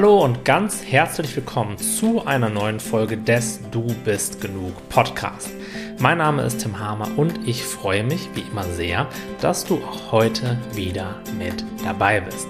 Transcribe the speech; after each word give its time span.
Hallo 0.00 0.24
und 0.24 0.46
ganz 0.46 0.82
herzlich 0.82 1.36
willkommen 1.36 1.76
zu 1.76 2.24
einer 2.24 2.48
neuen 2.48 2.80
Folge 2.80 3.18
des 3.18 3.60
Du 3.70 3.84
bist 4.02 4.40
genug 4.40 4.88
Podcast. 4.88 5.50
Mein 5.98 6.16
Name 6.16 6.40
ist 6.40 6.62
Tim 6.62 6.78
Hamer 6.78 7.06
und 7.18 7.46
ich 7.46 7.62
freue 7.62 8.02
mich 8.02 8.30
wie 8.32 8.40
immer 8.50 8.64
sehr, 8.64 9.06
dass 9.42 9.66
du 9.66 9.74
auch 9.74 10.10
heute 10.10 10.56
wieder 10.72 11.20
mit 11.36 11.66
dabei 11.84 12.22
bist. 12.22 12.48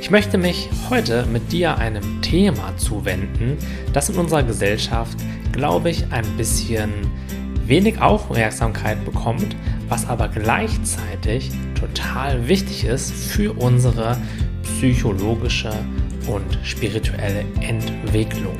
Ich 0.00 0.10
möchte 0.10 0.38
mich 0.38 0.70
heute 0.88 1.26
mit 1.26 1.52
dir 1.52 1.76
einem 1.76 2.22
Thema 2.22 2.74
zuwenden, 2.78 3.58
das 3.92 4.08
in 4.08 4.16
unserer 4.16 4.42
Gesellschaft, 4.42 5.18
glaube 5.52 5.90
ich, 5.90 6.10
ein 6.10 6.24
bisschen 6.38 6.90
wenig 7.66 8.00
Aufmerksamkeit 8.00 9.04
bekommt, 9.04 9.54
was 9.90 10.08
aber 10.08 10.28
gleichzeitig 10.28 11.50
total 11.78 12.48
wichtig 12.48 12.84
ist 12.84 13.12
für 13.12 13.52
unsere 13.52 14.16
psychologische 14.62 15.74
und 16.26 16.58
spirituelle 16.62 17.44
Entwicklung. 17.60 18.58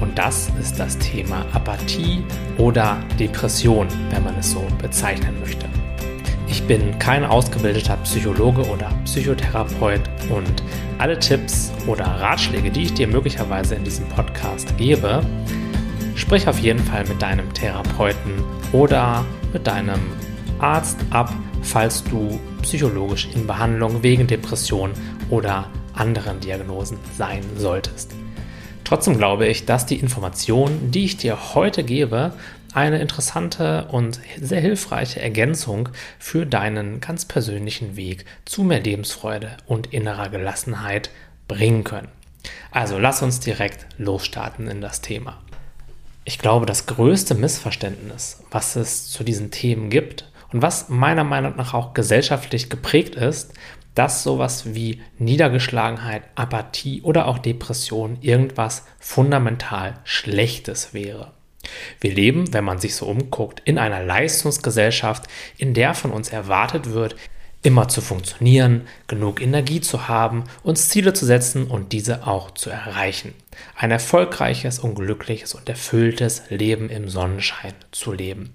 Und 0.00 0.16
das 0.18 0.50
ist 0.60 0.78
das 0.78 0.96
Thema 0.98 1.44
Apathie 1.52 2.22
oder 2.56 2.98
Depression, 3.18 3.88
wenn 4.10 4.24
man 4.24 4.36
es 4.38 4.52
so 4.52 4.66
bezeichnen 4.80 5.40
möchte. 5.40 5.66
Ich 6.46 6.62
bin 6.62 6.98
kein 6.98 7.24
ausgebildeter 7.24 7.96
Psychologe 7.98 8.62
oder 8.68 8.90
Psychotherapeut 9.04 10.00
und 10.30 10.62
alle 10.98 11.18
Tipps 11.18 11.72
oder 11.86 12.04
Ratschläge, 12.04 12.70
die 12.70 12.84
ich 12.84 12.94
dir 12.94 13.06
möglicherweise 13.06 13.74
in 13.74 13.84
diesem 13.84 14.08
Podcast 14.08 14.76
gebe, 14.78 15.22
sprich 16.14 16.48
auf 16.48 16.58
jeden 16.58 16.82
Fall 16.84 17.04
mit 17.06 17.20
deinem 17.20 17.52
Therapeuten 17.52 18.42
oder 18.72 19.24
mit 19.52 19.66
deinem 19.66 20.00
Arzt 20.58 20.98
ab, 21.10 21.32
falls 21.62 22.02
du 22.04 22.40
psychologisch 22.62 23.28
in 23.34 23.46
Behandlung 23.46 24.02
wegen 24.02 24.26
Depression 24.26 24.90
oder 25.30 25.68
anderen 25.98 26.40
Diagnosen 26.40 26.98
sein 27.16 27.42
solltest. 27.56 28.12
Trotzdem 28.84 29.18
glaube 29.18 29.46
ich, 29.46 29.66
dass 29.66 29.84
die 29.84 29.98
Informationen, 29.98 30.90
die 30.90 31.04
ich 31.04 31.16
dir 31.18 31.54
heute 31.54 31.84
gebe, 31.84 32.32
eine 32.72 33.00
interessante 33.00 33.86
und 33.90 34.20
sehr 34.40 34.60
hilfreiche 34.60 35.20
Ergänzung 35.20 35.88
für 36.18 36.46
deinen 36.46 37.00
ganz 37.00 37.24
persönlichen 37.24 37.96
Weg 37.96 38.24
zu 38.44 38.62
mehr 38.62 38.80
Lebensfreude 38.80 39.56
und 39.66 39.92
innerer 39.92 40.28
Gelassenheit 40.28 41.10
bringen 41.48 41.84
können. 41.84 42.08
Also 42.70 42.98
lass 42.98 43.22
uns 43.22 43.40
direkt 43.40 43.86
losstarten 43.98 44.68
in 44.68 44.80
das 44.80 45.00
Thema. 45.00 45.38
Ich 46.24 46.38
glaube, 46.38 46.66
das 46.66 46.86
größte 46.86 47.34
Missverständnis, 47.34 48.42
was 48.50 48.76
es 48.76 49.08
zu 49.08 49.24
diesen 49.24 49.50
Themen 49.50 49.88
gibt 49.90 50.30
und 50.52 50.62
was 50.62 50.88
meiner 50.88 51.24
Meinung 51.24 51.56
nach 51.56 51.74
auch 51.74 51.94
gesellschaftlich 51.94 52.70
geprägt 52.70 53.14
ist, 53.14 53.52
dass 53.94 54.22
sowas 54.22 54.74
wie 54.74 55.02
Niedergeschlagenheit, 55.18 56.22
Apathie 56.36 57.02
oder 57.02 57.26
auch 57.26 57.38
Depression 57.38 58.18
irgendwas 58.20 58.84
fundamental 59.00 59.94
Schlechtes 60.04 60.94
wäre. 60.94 61.32
Wir 62.00 62.14
leben, 62.14 62.52
wenn 62.54 62.64
man 62.64 62.78
sich 62.78 62.94
so 62.94 63.06
umguckt, 63.06 63.60
in 63.64 63.76
einer 63.76 64.02
Leistungsgesellschaft, 64.02 65.24
in 65.56 65.74
der 65.74 65.94
von 65.94 66.12
uns 66.12 66.28
erwartet 66.28 66.92
wird, 66.92 67.16
immer 67.62 67.88
zu 67.88 68.00
funktionieren, 68.00 68.86
genug 69.08 69.40
Energie 69.40 69.80
zu 69.80 70.06
haben, 70.06 70.44
uns 70.62 70.88
Ziele 70.88 71.12
zu 71.12 71.26
setzen 71.26 71.66
und 71.66 71.92
diese 71.92 72.26
auch 72.26 72.52
zu 72.52 72.70
erreichen. 72.70 73.34
Ein 73.74 73.90
erfolgreiches 73.90 74.78
und 74.78 74.94
glückliches 74.94 75.54
und 75.54 75.68
erfülltes 75.68 76.44
Leben 76.50 76.88
im 76.88 77.08
Sonnenschein 77.08 77.74
zu 77.90 78.12
leben. 78.12 78.52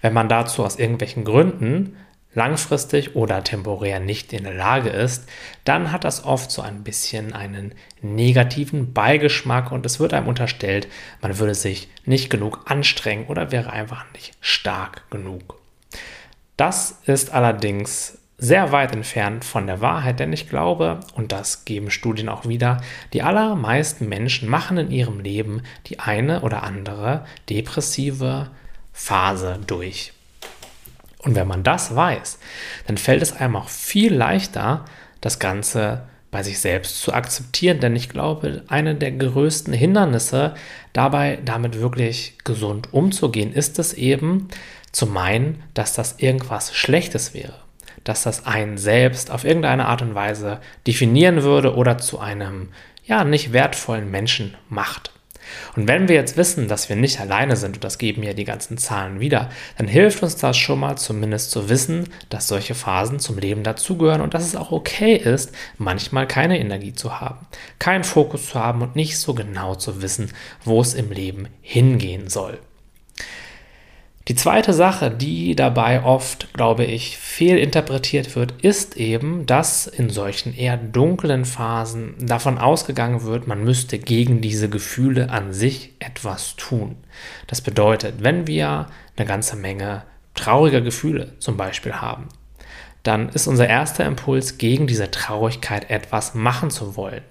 Wenn 0.00 0.12
man 0.12 0.28
dazu 0.28 0.64
aus 0.64 0.78
irgendwelchen 0.78 1.24
Gründen 1.24 1.96
langfristig 2.36 3.16
oder 3.16 3.42
temporär 3.42 3.98
nicht 3.98 4.32
in 4.34 4.44
der 4.44 4.52
Lage 4.52 4.90
ist, 4.90 5.26
dann 5.64 5.90
hat 5.90 6.04
das 6.04 6.24
oft 6.24 6.50
so 6.50 6.60
ein 6.60 6.84
bisschen 6.84 7.32
einen 7.32 7.74
negativen 8.02 8.92
Beigeschmack 8.92 9.72
und 9.72 9.86
es 9.86 9.98
wird 9.98 10.12
einem 10.12 10.28
unterstellt, 10.28 10.86
man 11.22 11.38
würde 11.38 11.54
sich 11.54 11.88
nicht 12.04 12.28
genug 12.28 12.70
anstrengen 12.70 13.26
oder 13.26 13.52
wäre 13.52 13.72
einfach 13.72 14.04
nicht 14.12 14.34
stark 14.40 15.10
genug. 15.10 15.58
Das 16.58 17.00
ist 17.06 17.32
allerdings 17.32 18.18
sehr 18.38 18.70
weit 18.70 18.92
entfernt 18.92 19.44
von 19.44 19.66
der 19.66 19.80
Wahrheit, 19.80 20.20
denn 20.20 20.32
ich 20.34 20.48
glaube, 20.48 21.00
und 21.14 21.32
das 21.32 21.64
geben 21.64 21.90
Studien 21.90 22.28
auch 22.28 22.46
wieder, 22.46 22.82
die 23.14 23.22
allermeisten 23.22 24.10
Menschen 24.10 24.48
machen 24.48 24.76
in 24.76 24.90
ihrem 24.90 25.20
Leben 25.20 25.62
die 25.86 26.00
eine 26.00 26.42
oder 26.42 26.62
andere 26.62 27.24
depressive 27.48 28.50
Phase 28.98 29.60
durch. 29.66 30.14
Und 31.18 31.34
wenn 31.34 31.46
man 31.46 31.62
das 31.62 31.94
weiß, 31.94 32.38
dann 32.86 32.96
fällt 32.96 33.22
es 33.22 33.34
einem 33.34 33.56
auch 33.56 33.68
viel 33.68 34.12
leichter, 34.12 34.86
das 35.20 35.38
Ganze 35.38 36.02
bei 36.30 36.42
sich 36.42 36.58
selbst 36.58 37.02
zu 37.02 37.12
akzeptieren. 37.12 37.78
Denn 37.80 37.94
ich 37.94 38.08
glaube, 38.08 38.62
eine 38.68 38.94
der 38.94 39.12
größten 39.12 39.74
Hindernisse 39.74 40.54
dabei, 40.94 41.38
damit 41.44 41.78
wirklich 41.78 42.38
gesund 42.44 42.92
umzugehen, 42.92 43.52
ist 43.52 43.78
es 43.78 43.92
eben 43.92 44.48
zu 44.92 45.06
meinen, 45.06 45.62
dass 45.74 45.92
das 45.92 46.16
irgendwas 46.18 46.74
Schlechtes 46.74 47.34
wäre. 47.34 47.54
Dass 48.02 48.22
das 48.22 48.46
einen 48.46 48.78
selbst 48.78 49.30
auf 49.30 49.44
irgendeine 49.44 49.86
Art 49.86 50.00
und 50.00 50.14
Weise 50.14 50.60
definieren 50.86 51.42
würde 51.42 51.74
oder 51.74 51.98
zu 51.98 52.18
einem 52.18 52.70
ja 53.04 53.24
nicht 53.24 53.52
wertvollen 53.52 54.10
Menschen 54.10 54.54
macht. 54.68 55.12
Und 55.76 55.88
wenn 55.88 56.08
wir 56.08 56.16
jetzt 56.16 56.36
wissen, 56.36 56.68
dass 56.68 56.88
wir 56.88 56.96
nicht 56.96 57.20
alleine 57.20 57.56
sind, 57.56 57.76
und 57.76 57.84
das 57.84 57.98
geben 57.98 58.22
ja 58.22 58.32
die 58.32 58.44
ganzen 58.44 58.78
Zahlen 58.78 59.20
wieder, 59.20 59.50
dann 59.78 59.88
hilft 59.88 60.22
uns 60.22 60.36
das 60.36 60.56
schon 60.56 60.80
mal 60.80 60.96
zumindest 60.96 61.50
zu 61.50 61.68
wissen, 61.68 62.08
dass 62.28 62.48
solche 62.48 62.74
Phasen 62.74 63.18
zum 63.18 63.38
Leben 63.38 63.62
dazugehören 63.62 64.20
und 64.20 64.34
dass 64.34 64.44
es 64.44 64.56
auch 64.56 64.72
okay 64.72 65.16
ist, 65.16 65.52
manchmal 65.78 66.26
keine 66.26 66.58
Energie 66.58 66.92
zu 66.92 67.20
haben, 67.20 67.46
keinen 67.78 68.04
Fokus 68.04 68.48
zu 68.48 68.60
haben 68.60 68.82
und 68.82 68.96
nicht 68.96 69.18
so 69.18 69.34
genau 69.34 69.74
zu 69.74 70.02
wissen, 70.02 70.32
wo 70.64 70.80
es 70.80 70.94
im 70.94 71.10
Leben 71.10 71.48
hingehen 71.62 72.28
soll. 72.28 72.58
Die 74.28 74.34
zweite 74.34 74.72
Sache, 74.72 75.12
die 75.12 75.54
dabei 75.54 76.02
oft, 76.02 76.52
glaube 76.52 76.84
ich, 76.84 77.16
fehlinterpretiert 77.16 78.34
wird, 78.34 78.54
ist 78.60 78.96
eben, 78.96 79.46
dass 79.46 79.86
in 79.86 80.10
solchen 80.10 80.52
eher 80.52 80.76
dunklen 80.76 81.44
Phasen 81.44 82.14
davon 82.18 82.58
ausgegangen 82.58 83.22
wird, 83.22 83.46
man 83.46 83.62
müsste 83.62 84.00
gegen 84.00 84.40
diese 84.40 84.68
Gefühle 84.68 85.30
an 85.30 85.52
sich 85.52 85.94
etwas 86.00 86.56
tun. 86.56 86.96
Das 87.46 87.60
bedeutet, 87.60 88.16
wenn 88.18 88.48
wir 88.48 88.88
eine 89.16 89.26
ganze 89.26 89.54
Menge 89.54 90.02
trauriger 90.34 90.80
Gefühle 90.80 91.38
zum 91.38 91.56
Beispiel 91.56 91.92
haben, 91.92 92.28
dann 93.04 93.28
ist 93.28 93.46
unser 93.46 93.68
erster 93.68 94.04
Impuls, 94.04 94.58
gegen 94.58 94.88
diese 94.88 95.08
Traurigkeit 95.08 95.88
etwas 95.88 96.34
machen 96.34 96.70
zu 96.70 96.96
wollen. 96.96 97.22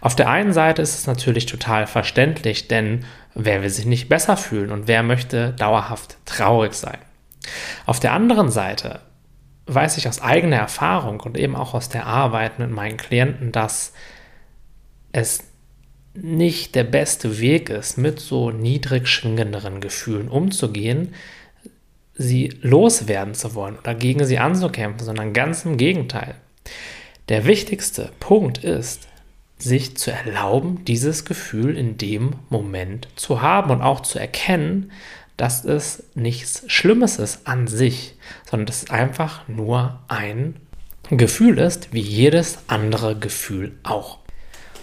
Auf 0.00 0.16
der 0.16 0.28
einen 0.28 0.52
Seite 0.52 0.82
ist 0.82 0.94
es 0.94 1.06
natürlich 1.06 1.46
total 1.46 1.86
verständlich, 1.86 2.68
denn 2.68 3.04
wer 3.34 3.62
will 3.62 3.70
sich 3.70 3.86
nicht 3.86 4.08
besser 4.08 4.36
fühlen 4.36 4.72
und 4.72 4.88
wer 4.88 5.02
möchte 5.02 5.52
dauerhaft 5.52 6.16
traurig 6.24 6.74
sein? 6.74 6.98
Auf 7.86 8.00
der 8.00 8.12
anderen 8.12 8.50
Seite 8.50 9.00
weiß 9.66 9.98
ich 9.98 10.08
aus 10.08 10.20
eigener 10.20 10.56
Erfahrung 10.56 11.20
und 11.20 11.38
eben 11.38 11.54
auch 11.54 11.74
aus 11.74 11.88
der 11.88 12.06
Arbeit 12.06 12.58
mit 12.58 12.70
meinen 12.70 12.96
Klienten, 12.96 13.52
dass 13.52 13.92
es 15.12 15.44
nicht 16.14 16.74
der 16.74 16.84
beste 16.84 17.38
Weg 17.38 17.70
ist, 17.70 17.96
mit 17.96 18.18
so 18.18 18.50
niedrig 18.50 19.06
schwingenderen 19.06 19.80
Gefühlen 19.80 20.28
umzugehen, 20.28 21.14
sie 22.14 22.52
loswerden 22.60 23.34
zu 23.34 23.54
wollen 23.54 23.78
oder 23.78 23.94
gegen 23.94 24.24
sie 24.24 24.38
anzukämpfen, 24.38 25.06
sondern 25.06 25.32
ganz 25.32 25.64
im 25.64 25.76
Gegenteil. 25.76 26.34
Der 27.28 27.44
wichtigste 27.44 28.10
Punkt 28.18 28.58
ist, 28.58 29.06
sich 29.62 29.96
zu 29.96 30.10
erlauben, 30.10 30.84
dieses 30.84 31.24
Gefühl 31.24 31.76
in 31.76 31.98
dem 31.98 32.34
Moment 32.48 33.08
zu 33.16 33.42
haben 33.42 33.70
und 33.70 33.82
auch 33.82 34.00
zu 34.00 34.18
erkennen, 34.18 34.90
dass 35.36 35.64
es 35.64 36.02
nichts 36.14 36.64
Schlimmes 36.66 37.18
ist 37.18 37.46
an 37.46 37.66
sich, 37.66 38.14
sondern 38.48 38.66
dass 38.66 38.82
es 38.82 38.90
einfach 38.90 39.48
nur 39.48 39.98
ein 40.08 40.56
Gefühl 41.10 41.58
ist, 41.58 41.92
wie 41.92 42.00
jedes 42.00 42.58
andere 42.68 43.16
Gefühl 43.16 43.72
auch. 43.82 44.18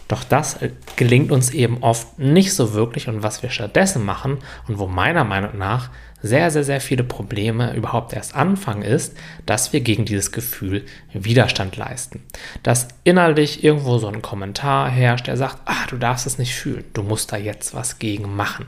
Doch 0.08 0.24
das 0.24 0.58
gelingt 0.96 1.32
uns 1.32 1.52
eben 1.52 1.84
oft 1.84 2.18
nicht 2.18 2.54
so 2.54 2.74
wirklich 2.74 3.08
und 3.10 3.24
was 3.24 3.44
wir 3.44 3.50
stattdessen 3.50 4.06
machen 4.06 4.40
und 4.68 4.80
wo 4.80 4.88
meiner 4.88 5.26
Meinung 5.26 5.58
nach 5.58 5.90
sehr, 6.28 6.52
sehr, 6.52 6.64
sehr 6.64 6.82
viele 6.82 7.04
Probleme 7.04 7.74
überhaupt 7.74 8.14
erst 8.14 8.36
anfangen, 8.36 8.84
ist, 8.84 9.16
dass 9.46 9.74
wir 9.74 9.82
gegen 9.82 10.06
dieses 10.06 10.32
Gefühl 10.32 10.86
Widerstand 11.14 11.78
leisten. 11.78 12.24
Dass 12.64 12.88
innerlich 13.04 13.64
irgendwo 13.64 13.98
so 13.98 14.08
ein 14.08 14.22
Kommentar 14.22 14.90
herrscht, 14.90 15.28
der 15.28 15.38
sagt, 15.38 15.60
ah, 15.66 15.86
du 15.90 15.98
darfst 15.98 16.28
es 16.28 16.38
nicht 16.38 16.56
fühlen, 16.56 16.86
du 16.94 17.04
musst 17.04 17.32
da 17.32 17.38
jetzt 17.38 17.74
was 17.74 18.00
gegen 18.00 18.36
machen. 18.36 18.68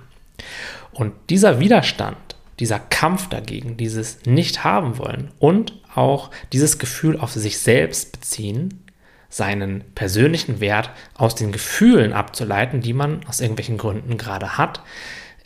Und 0.92 1.14
dieser 1.30 1.60
Widerstand, 1.60 2.18
dieser 2.60 2.80
Kampf 2.80 3.30
dagegen, 3.30 3.78
dieses 3.78 4.26
Nicht 4.26 4.64
haben 4.64 4.98
wollen 4.98 5.32
und 5.40 5.74
auch 5.96 6.32
dieses 6.52 6.80
Gefühl 6.80 7.20
auf 7.20 7.32
sich 7.32 7.60
selbst 7.60 8.12
beziehen, 8.12 8.84
seinen 9.30 9.84
persönlichen 9.94 10.60
Wert 10.60 10.90
aus 11.16 11.36
den 11.36 11.52
Gefühlen 11.52 12.14
abzuleiten, 12.14 12.82
die 12.82 12.94
man 12.94 13.22
aus 13.28 13.40
irgendwelchen 13.40 13.78
Gründen 13.78 14.18
gerade 14.18 14.58
hat, 14.58 14.82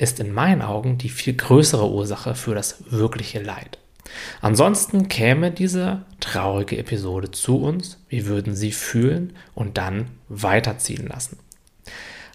ist 0.03 0.19
in 0.19 0.33
meinen 0.33 0.61
Augen 0.61 0.97
die 0.97 1.09
viel 1.09 1.33
größere 1.33 1.89
Ursache 1.89 2.35
für 2.35 2.53
das 2.53 2.83
wirkliche 2.89 3.41
Leid. 3.41 3.79
Ansonsten 4.41 5.07
käme 5.07 5.51
diese 5.51 6.03
traurige 6.19 6.77
Episode 6.77 7.31
zu 7.31 7.57
uns, 7.57 7.97
wir 8.09 8.27
würden 8.27 8.55
sie 8.55 8.71
fühlen 8.71 9.33
und 9.55 9.77
dann 9.77 10.07
weiterziehen 10.29 11.07
lassen. 11.07 11.39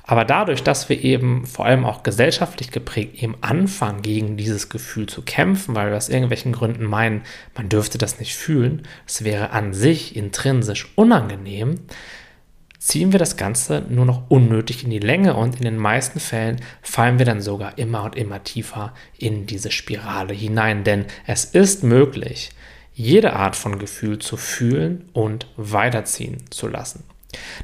Aber 0.03 0.25
dadurch, 0.25 0.62
dass 0.62 0.88
wir 0.88 1.05
eben 1.05 1.44
vor 1.44 1.67
allem 1.67 1.85
auch 1.85 2.03
gesellschaftlich 2.03 2.70
geprägt 2.70 3.23
eben 3.23 3.37
anfangen, 3.43 4.00
gegen 4.00 4.38
dieses 4.38 4.70
Gefühl 4.70 5.06
zu 5.06 5.20
kämpfen, 5.20 5.75
weil 5.75 5.91
wir 5.91 5.99
aus 5.99 6.09
irgendwelchen 6.09 6.53
Gründen 6.53 6.85
meinen, 6.85 7.25
man 7.55 7.69
dürfte 7.69 7.99
das 7.99 8.19
nicht 8.19 8.35
fühlen, 8.35 8.88
es 9.06 9.23
wäre 9.23 9.50
an 9.50 9.75
sich 9.75 10.17
intrinsisch 10.17 10.88
unangenehm, 10.94 11.75
ziehen 12.79 13.13
wir 13.13 13.19
das 13.19 13.37
Ganze 13.37 13.85
nur 13.89 14.05
noch 14.05 14.31
unnötig 14.31 14.85
in 14.85 14.91
die 14.91 14.99
Länge 14.99 15.35
und 15.35 15.57
in 15.57 15.65
den 15.65 15.77
meisten 15.77 16.21
Fällen 16.21 16.61
fallen 16.83 17.19
wir 17.19 17.27
dann 17.27 17.41
sogar 17.41 17.77
immer 17.77 18.05
und 18.05 18.17
immer 18.17 18.45
tiefer 18.45 18.95
in 19.19 19.47
diese 19.47 19.71
Spirale 19.71 20.35
hinein. 20.35 20.85
Denn 20.85 21.07
es 21.27 21.45
ist 21.45 21.83
möglich, 21.83 22.51
jede 22.95 23.35
Art 23.35 23.57
von 23.57 23.79
Gefühl 23.79 24.19
zu 24.19 24.37
fühlen 24.37 25.09
und 25.13 25.47
weiterziehen 25.57 26.45
zu 26.51 26.69
lassen. 26.69 27.05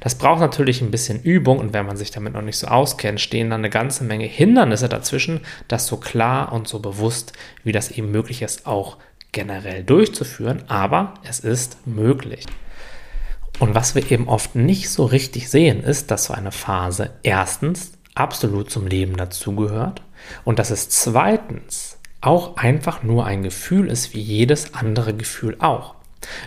Das 0.00 0.16
braucht 0.16 0.40
natürlich 0.40 0.82
ein 0.82 0.90
bisschen 0.90 1.22
Übung 1.22 1.58
und 1.58 1.72
wenn 1.72 1.86
man 1.86 1.96
sich 1.96 2.10
damit 2.10 2.34
noch 2.34 2.42
nicht 2.42 2.58
so 2.58 2.66
auskennt, 2.66 3.20
stehen 3.20 3.50
dann 3.50 3.60
eine 3.60 3.70
ganze 3.70 4.04
Menge 4.04 4.26
Hindernisse 4.26 4.88
dazwischen, 4.88 5.40
das 5.68 5.86
so 5.86 5.96
klar 5.96 6.52
und 6.52 6.68
so 6.68 6.80
bewusst, 6.80 7.32
wie 7.62 7.72
das 7.72 7.90
eben 7.90 8.10
möglich 8.10 8.42
ist, 8.42 8.66
auch 8.66 8.98
generell 9.32 9.82
durchzuführen. 9.82 10.64
Aber 10.68 11.14
es 11.24 11.40
ist 11.40 11.86
möglich. 11.86 12.44
Und 13.58 13.74
was 13.74 13.94
wir 13.94 14.10
eben 14.10 14.28
oft 14.28 14.54
nicht 14.54 14.90
so 14.90 15.04
richtig 15.04 15.48
sehen, 15.48 15.82
ist, 15.82 16.10
dass 16.10 16.24
so 16.24 16.34
eine 16.34 16.52
Phase 16.52 17.10
erstens 17.22 17.92
absolut 18.14 18.70
zum 18.70 18.86
Leben 18.86 19.16
dazugehört 19.16 20.02
und 20.44 20.58
dass 20.58 20.70
es 20.70 20.88
zweitens 20.88 21.98
auch 22.20 22.56
einfach 22.56 23.02
nur 23.02 23.26
ein 23.26 23.42
Gefühl 23.42 23.88
ist, 23.88 24.14
wie 24.14 24.20
jedes 24.20 24.74
andere 24.74 25.14
Gefühl 25.14 25.56
auch. 25.58 25.94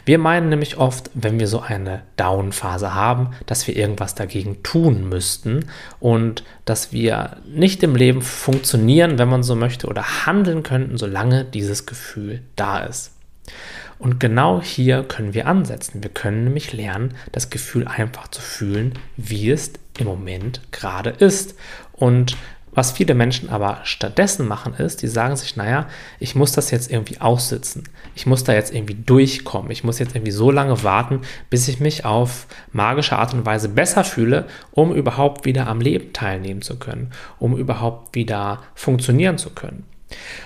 Wir 0.05 0.17
meinen 0.17 0.49
nämlich 0.49 0.77
oft, 0.77 1.11
wenn 1.13 1.39
wir 1.39 1.47
so 1.47 1.59
eine 1.59 2.01
Down-Phase 2.15 2.95
haben, 2.95 3.31
dass 3.45 3.67
wir 3.67 3.75
irgendwas 3.75 4.15
dagegen 4.15 4.63
tun 4.63 5.07
müssten 5.07 5.67
und 5.99 6.43
dass 6.65 6.91
wir 6.91 7.37
nicht 7.45 7.83
im 7.83 7.95
Leben 7.95 8.23
funktionieren, 8.23 9.19
wenn 9.19 9.29
man 9.29 9.43
so 9.43 9.55
möchte, 9.55 9.87
oder 9.87 10.25
handeln 10.25 10.63
könnten, 10.63 10.97
solange 10.97 11.45
dieses 11.45 11.85
Gefühl 11.85 12.41
da 12.55 12.79
ist. 12.79 13.11
Und 13.99 14.19
genau 14.19 14.61
hier 14.61 15.03
können 15.03 15.33
wir 15.33 15.47
ansetzen. 15.47 16.03
Wir 16.03 16.11
können 16.11 16.43
nämlich 16.43 16.73
lernen, 16.73 17.15
das 17.31 17.49
Gefühl 17.49 17.87
einfach 17.87 18.27
zu 18.27 18.41
fühlen, 18.41 18.93
wie 19.15 19.49
es 19.49 19.73
im 19.97 20.05
Moment 20.05 20.61
gerade 20.71 21.09
ist. 21.09 21.55
Und 21.93 22.37
was 22.77 22.91
viele 22.91 23.15
Menschen 23.15 23.49
aber 23.49 23.79
stattdessen 23.85 24.47
machen, 24.47 24.75
ist, 24.75 25.01
die 25.01 25.07
sagen 25.07 25.35
sich, 25.35 25.55
naja, 25.55 25.87
ich 26.19 26.35
muss 26.35 26.51
das 26.51 26.69
jetzt 26.69 26.91
irgendwie 26.91 27.19
aussitzen. 27.19 27.85
Ich 28.13 28.27
muss 28.27 28.43
da 28.43 28.53
jetzt 28.53 28.71
irgendwie 28.71 28.93
durchkommen. 28.93 29.71
Ich 29.71 29.83
muss 29.83 29.97
jetzt 29.97 30.13
irgendwie 30.13 30.31
so 30.31 30.51
lange 30.51 30.83
warten, 30.83 31.21
bis 31.49 31.67
ich 31.67 31.79
mich 31.79 32.05
auf 32.05 32.45
magische 32.71 33.17
Art 33.17 33.33
und 33.33 33.47
Weise 33.47 33.69
besser 33.69 34.03
fühle, 34.03 34.45
um 34.69 34.93
überhaupt 34.93 35.43
wieder 35.43 35.65
am 35.65 35.81
Leben 35.81 36.13
teilnehmen 36.13 36.61
zu 36.61 36.77
können, 36.77 37.09
um 37.39 37.57
überhaupt 37.57 38.13
wieder 38.13 38.61
funktionieren 38.75 39.39
zu 39.39 39.49
können. 39.49 39.83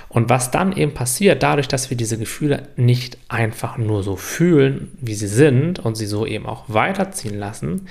Und 0.10 0.30
was 0.30 0.52
dann 0.52 0.76
eben 0.76 0.94
passiert, 0.94 1.44
dadurch, 1.44 1.68
dass 1.68 1.90
wir 1.90 1.98
diese 1.98 2.18
Gefühle 2.18 2.68
nicht 2.76 3.18
einfach 3.30 3.78
nur 3.78 4.04
so 4.04 4.16
fühlen, 4.16 4.92
wie 5.00 5.14
sie 5.14 5.28
sind 5.28 5.80
und 5.80 5.96
sie 5.96 6.08
so 6.08 6.26
eben 6.26 6.46
auch 6.46 6.66
weiterziehen 6.68 7.38
lassen, 7.38 7.88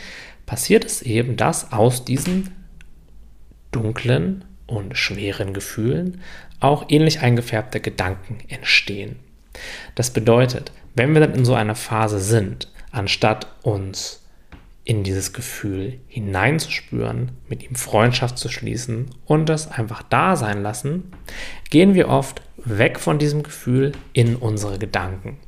passiert 0.46 0.84
es 0.84 1.02
eben, 1.02 1.36
dass 1.36 1.72
aus 1.72 2.04
diesen 2.04 2.50
dunklen 3.70 4.44
und 4.66 4.96
schweren 4.96 5.54
Gefühlen 5.54 6.20
auch 6.58 6.86
ähnlich 6.88 7.20
eingefärbte 7.20 7.80
Gedanken 7.80 8.38
entstehen. 8.48 9.16
Das 9.94 10.10
bedeutet, 10.10 10.72
wenn 10.94 11.14
wir 11.14 11.20
dann 11.20 11.34
in 11.34 11.44
so 11.44 11.54
einer 11.54 11.74
Phase 11.74 12.20
sind, 12.20 12.68
anstatt 12.92 13.46
uns 13.62 14.19
in 14.90 15.04
dieses 15.04 15.32
Gefühl 15.32 16.00
hineinzuspüren, 16.08 17.30
mit 17.48 17.62
ihm 17.62 17.76
Freundschaft 17.76 18.38
zu 18.38 18.48
schließen 18.48 19.06
und 19.24 19.48
das 19.48 19.70
einfach 19.70 20.02
da 20.02 20.34
sein 20.34 20.64
lassen, 20.64 21.12
gehen 21.70 21.94
wir 21.94 22.08
oft 22.08 22.42
weg 22.56 22.98
von 22.98 23.20
diesem 23.20 23.44
Gefühl 23.44 23.92
in 24.14 24.34
unsere 24.34 24.80
Gedanken. 24.80 25.38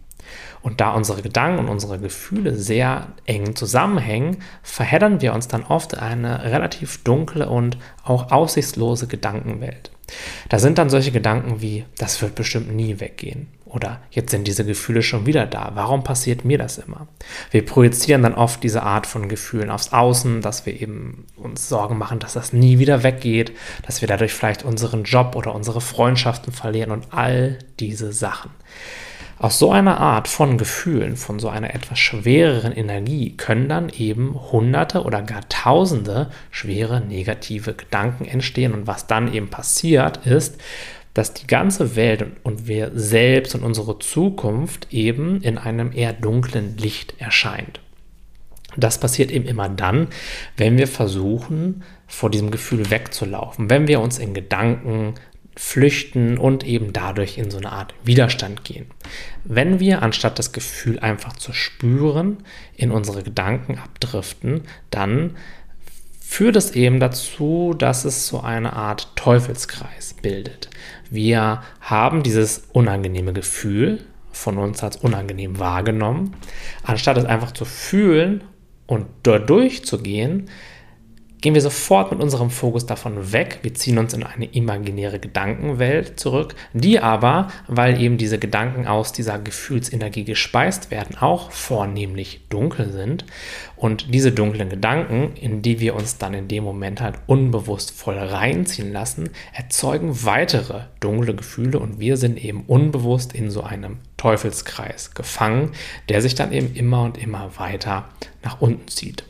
Und 0.62 0.80
da 0.80 0.92
unsere 0.92 1.22
Gedanken 1.22 1.58
und 1.58 1.68
unsere 1.70 1.98
Gefühle 1.98 2.54
sehr 2.54 3.08
eng 3.26 3.56
zusammenhängen, 3.56 4.36
verheddern 4.62 5.20
wir 5.20 5.34
uns 5.34 5.48
dann 5.48 5.64
oft 5.64 5.94
in 5.94 5.98
eine 5.98 6.44
relativ 6.44 7.02
dunkle 7.02 7.48
und 7.48 7.78
auch 8.04 8.30
aussichtslose 8.30 9.08
Gedankenwelt. 9.08 9.90
Da 10.50 10.60
sind 10.60 10.78
dann 10.78 10.88
solche 10.88 11.10
Gedanken 11.10 11.60
wie, 11.60 11.84
das 11.98 12.22
wird 12.22 12.36
bestimmt 12.36 12.72
nie 12.72 13.00
weggehen 13.00 13.48
oder 13.72 14.00
jetzt 14.10 14.30
sind 14.30 14.46
diese 14.46 14.64
Gefühle 14.64 15.02
schon 15.02 15.26
wieder 15.26 15.46
da. 15.46 15.72
Warum 15.74 16.04
passiert 16.04 16.44
mir 16.44 16.58
das 16.58 16.78
immer? 16.78 17.08
Wir 17.50 17.64
projizieren 17.64 18.22
dann 18.22 18.34
oft 18.34 18.62
diese 18.62 18.82
Art 18.82 19.06
von 19.06 19.28
Gefühlen 19.28 19.70
aufs 19.70 19.92
Außen, 19.92 20.42
dass 20.42 20.66
wir 20.66 20.80
eben 20.80 21.26
uns 21.36 21.69
Sorgen 21.69 21.96
machen, 21.96 22.19
dass 22.19 22.34
das 22.34 22.52
nie 22.52 22.78
wieder 22.78 23.02
weggeht, 23.02 23.52
dass 23.86 24.00
wir 24.00 24.08
dadurch 24.08 24.34
vielleicht 24.34 24.62
unseren 24.62 25.04
Job 25.04 25.36
oder 25.36 25.54
unsere 25.54 25.80
Freundschaften 25.80 26.52
verlieren 26.52 26.90
und 26.90 27.06
all 27.10 27.58
diese 27.80 28.12
Sachen. 28.12 28.50
Aus 29.38 29.58
so 29.58 29.72
einer 29.72 29.98
Art 29.98 30.28
von 30.28 30.56
Gefühlen, 30.56 31.16
von 31.16 31.40
so 31.40 31.48
einer 31.48 31.74
etwas 31.74 31.98
schwereren 31.98 32.70
Energie 32.70 33.36
können 33.36 33.69
dann 33.69 33.88
eben 33.88 34.38
hunderte 34.52 35.02
oder 35.02 35.20
gar 35.22 35.48
tausende 35.48 36.30
schwere 36.52 37.00
negative 37.00 37.74
Gedanken 37.74 38.24
entstehen. 38.24 38.72
Und 38.72 38.86
was 38.86 39.08
dann 39.08 39.32
eben 39.34 39.48
passiert 39.48 40.26
ist, 40.26 40.58
dass 41.14 41.34
die 41.34 41.46
ganze 41.46 41.96
Welt 41.96 42.24
und 42.42 42.66
wir 42.66 42.90
selbst 42.94 43.54
und 43.54 43.62
unsere 43.62 43.98
Zukunft 43.98 44.88
eben 44.90 45.42
in 45.42 45.58
einem 45.58 45.92
eher 45.92 46.12
dunklen 46.12 46.76
Licht 46.78 47.14
erscheint. 47.18 47.80
Das 48.76 48.98
passiert 48.98 49.30
eben 49.30 49.46
immer 49.46 49.68
dann, 49.68 50.08
wenn 50.56 50.78
wir 50.78 50.88
versuchen, 50.88 51.82
vor 52.06 52.30
diesem 52.30 52.50
Gefühl 52.50 52.90
wegzulaufen, 52.90 53.68
wenn 53.68 53.86
wir 53.86 54.00
uns 54.00 54.18
in 54.18 54.34
Gedanken 54.34 55.14
flüchten 55.54 56.38
und 56.38 56.64
eben 56.64 56.94
dadurch 56.94 57.36
in 57.36 57.50
so 57.50 57.58
eine 57.58 57.72
Art 57.72 57.94
Widerstand 58.04 58.64
gehen. 58.64 58.86
Wenn 59.44 59.80
wir, 59.80 60.02
anstatt 60.02 60.38
das 60.38 60.52
Gefühl 60.52 60.98
einfach 60.98 61.34
zu 61.34 61.52
spüren, 61.52 62.38
in 62.74 62.90
unsere 62.90 63.22
Gedanken 63.22 63.78
abdriften, 63.78 64.62
dann 64.90 65.36
führt 66.20 66.56
es 66.56 66.70
eben 66.70 67.00
dazu, 67.00 67.74
dass 67.76 68.06
es 68.06 68.26
so 68.26 68.40
eine 68.40 68.72
Art 68.72 69.14
Teufelskreis 69.16 70.14
bildet. 70.22 70.70
Wir 71.12 71.62
haben 71.82 72.22
dieses 72.22 72.68
unangenehme 72.72 73.34
Gefühl 73.34 74.00
von 74.30 74.56
uns 74.56 74.82
als 74.82 74.96
unangenehm 74.96 75.58
wahrgenommen. 75.58 76.34
Anstatt 76.84 77.18
es 77.18 77.26
einfach 77.26 77.50
zu 77.50 77.66
fühlen 77.66 78.42
und 78.86 79.04
durchzugehen, 79.22 80.48
gehen 81.43 81.55
wir 81.55 81.61
sofort 81.61 82.13
mit 82.13 82.20
unserem 82.20 82.51
Fokus 82.51 82.87
davon 82.87 83.32
weg. 83.32 83.58
Wir 83.63 83.75
ziehen 83.75 83.99
uns 83.99 84.15
in 84.15 84.22
eine 84.22 84.46
imaginäre 84.46 85.19
Gedankenwelt 85.19 86.19
zurück, 86.19 86.55
die 86.72 87.01
aber, 87.01 87.49
weil 87.67 88.01
eben 88.01 88.17
diese 88.17 88.39
Gedanken 88.39 88.87
aus 88.87 89.13
dieser 89.13 89.41
Gefühlsenergie 89.41 90.22
gespeist 90.25 90.93
werden, 90.93 91.19
auch 91.19 91.51
vornehmlich 91.51 92.43
dunkel 92.49 92.93
sind. 92.93 93.27
Und 93.75 94.15
diese 94.15 94.31
dunklen 94.31 94.69
Gedanken, 94.69 95.34
in 95.34 95.63
die 95.63 95.81
wir 95.81 95.96
uns 95.96 96.17
dann 96.17 96.32
in 96.32 96.46
dem 96.46 96.63
Moment 96.63 97.01
halt 97.01 97.17
unbewusst 97.27 97.91
voll 97.91 98.17
reinziehen 98.17 98.93
lassen, 98.93 99.31
erzeugen 99.53 100.25
weitere 100.25 100.82
dunkle 101.01 101.34
Gefühle 101.34 101.81
und 101.81 101.99
wir 101.99 102.17
sind 102.17 102.43
eben 102.43 102.63
unbewusst 102.69 103.32
in 103.32 103.51
so 103.51 103.65
einem 103.65 103.99
Teufelskreis 104.17 105.15
gefangen, 105.15 105.72
der 106.08 106.22
sich 106.22 106.37
dann 106.37 106.53
eben 106.53 106.72
immer 106.77 107.03
und 107.03 107.19
immer 107.19 107.51
weiter 107.58 108.08
nach 108.44 108.61
unten 108.61 108.87
zieht. 108.87 109.25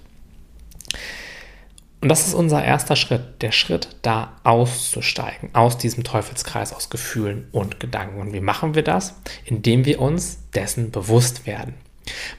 Und 2.02 2.08
das 2.08 2.26
ist 2.26 2.34
unser 2.34 2.64
erster 2.64 2.96
Schritt, 2.96 3.42
der 3.42 3.52
Schritt, 3.52 3.88
da 4.02 4.32
auszusteigen, 4.42 5.50
aus 5.52 5.78
diesem 5.78 6.02
Teufelskreis 6.02 6.72
aus 6.74 6.90
Gefühlen 6.90 7.46
und 7.52 7.78
Gedanken. 7.78 8.20
Und 8.20 8.32
wie 8.32 8.40
machen 8.40 8.74
wir 8.74 8.82
das? 8.82 9.14
Indem 9.44 9.84
wir 9.84 10.00
uns 10.00 10.40
dessen 10.52 10.90
bewusst 10.90 11.46
werden. 11.46 11.74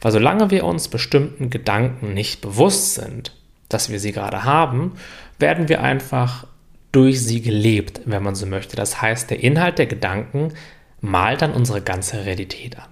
Weil 0.01 0.12
solange 0.12 0.51
wir 0.51 0.65
uns 0.65 0.89
bestimmten 0.89 1.50
Gedanken 1.50 2.13
nicht 2.13 2.41
bewusst 2.41 2.96
sind, 2.96 3.34
dass 3.70 3.89
wir 3.89 4.01
sie 4.01 4.12
gerade 4.12 4.43
haben, 4.43 4.96
werden 5.39 5.70
wir 5.70 5.82
einfach 5.82 6.46
durch 6.91 7.24
sie 7.24 7.41
gelebt, 7.41 8.01
wenn 8.03 8.22
man 8.22 8.36
so 8.36 8.46
möchte. 8.46 8.75
Das 8.75 9.01
heißt, 9.01 9.29
der 9.29 9.41
Inhalt 9.41 9.79
der 9.79 9.88
Gedanken 9.88 10.53
malt 11.00 11.41
dann 11.41 11.53
unsere 11.53 11.82
ganze 11.82 12.25
Realität 12.25 12.77
an. 12.77 12.89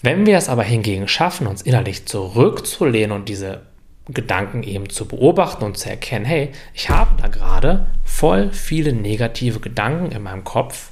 Wenn 0.00 0.24
wir 0.24 0.38
es 0.38 0.48
aber 0.48 0.62
hingegen 0.62 1.06
schaffen, 1.06 1.46
uns 1.46 1.60
innerlich 1.60 2.06
zurückzulehnen 2.06 3.12
und 3.12 3.28
diese 3.28 3.60
Gedanken 4.08 4.62
eben 4.62 4.90
zu 4.90 5.06
beobachten 5.06 5.64
und 5.64 5.78
zu 5.78 5.88
erkennen, 5.88 6.24
hey, 6.24 6.50
ich 6.74 6.90
habe 6.90 7.20
da 7.20 7.28
gerade 7.28 7.86
voll 8.04 8.50
viele 8.50 8.92
negative 8.92 9.60
Gedanken 9.60 10.10
in 10.10 10.22
meinem 10.22 10.44
Kopf, 10.44 10.90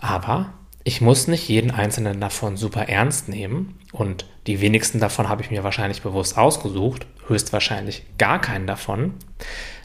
aber 0.00 0.52
ich 0.82 1.00
muss 1.00 1.28
nicht 1.28 1.48
jeden 1.48 1.70
einzelnen 1.70 2.20
davon 2.20 2.56
super 2.56 2.88
ernst 2.88 3.28
nehmen 3.28 3.78
und 3.92 4.26
die 4.46 4.60
wenigsten 4.60 4.98
davon 4.98 5.28
habe 5.28 5.42
ich 5.42 5.50
mir 5.50 5.62
wahrscheinlich 5.62 6.02
bewusst 6.02 6.36
ausgesucht, 6.36 7.06
höchstwahrscheinlich 7.28 8.04
gar 8.18 8.40
keinen 8.40 8.66
davon, 8.66 9.14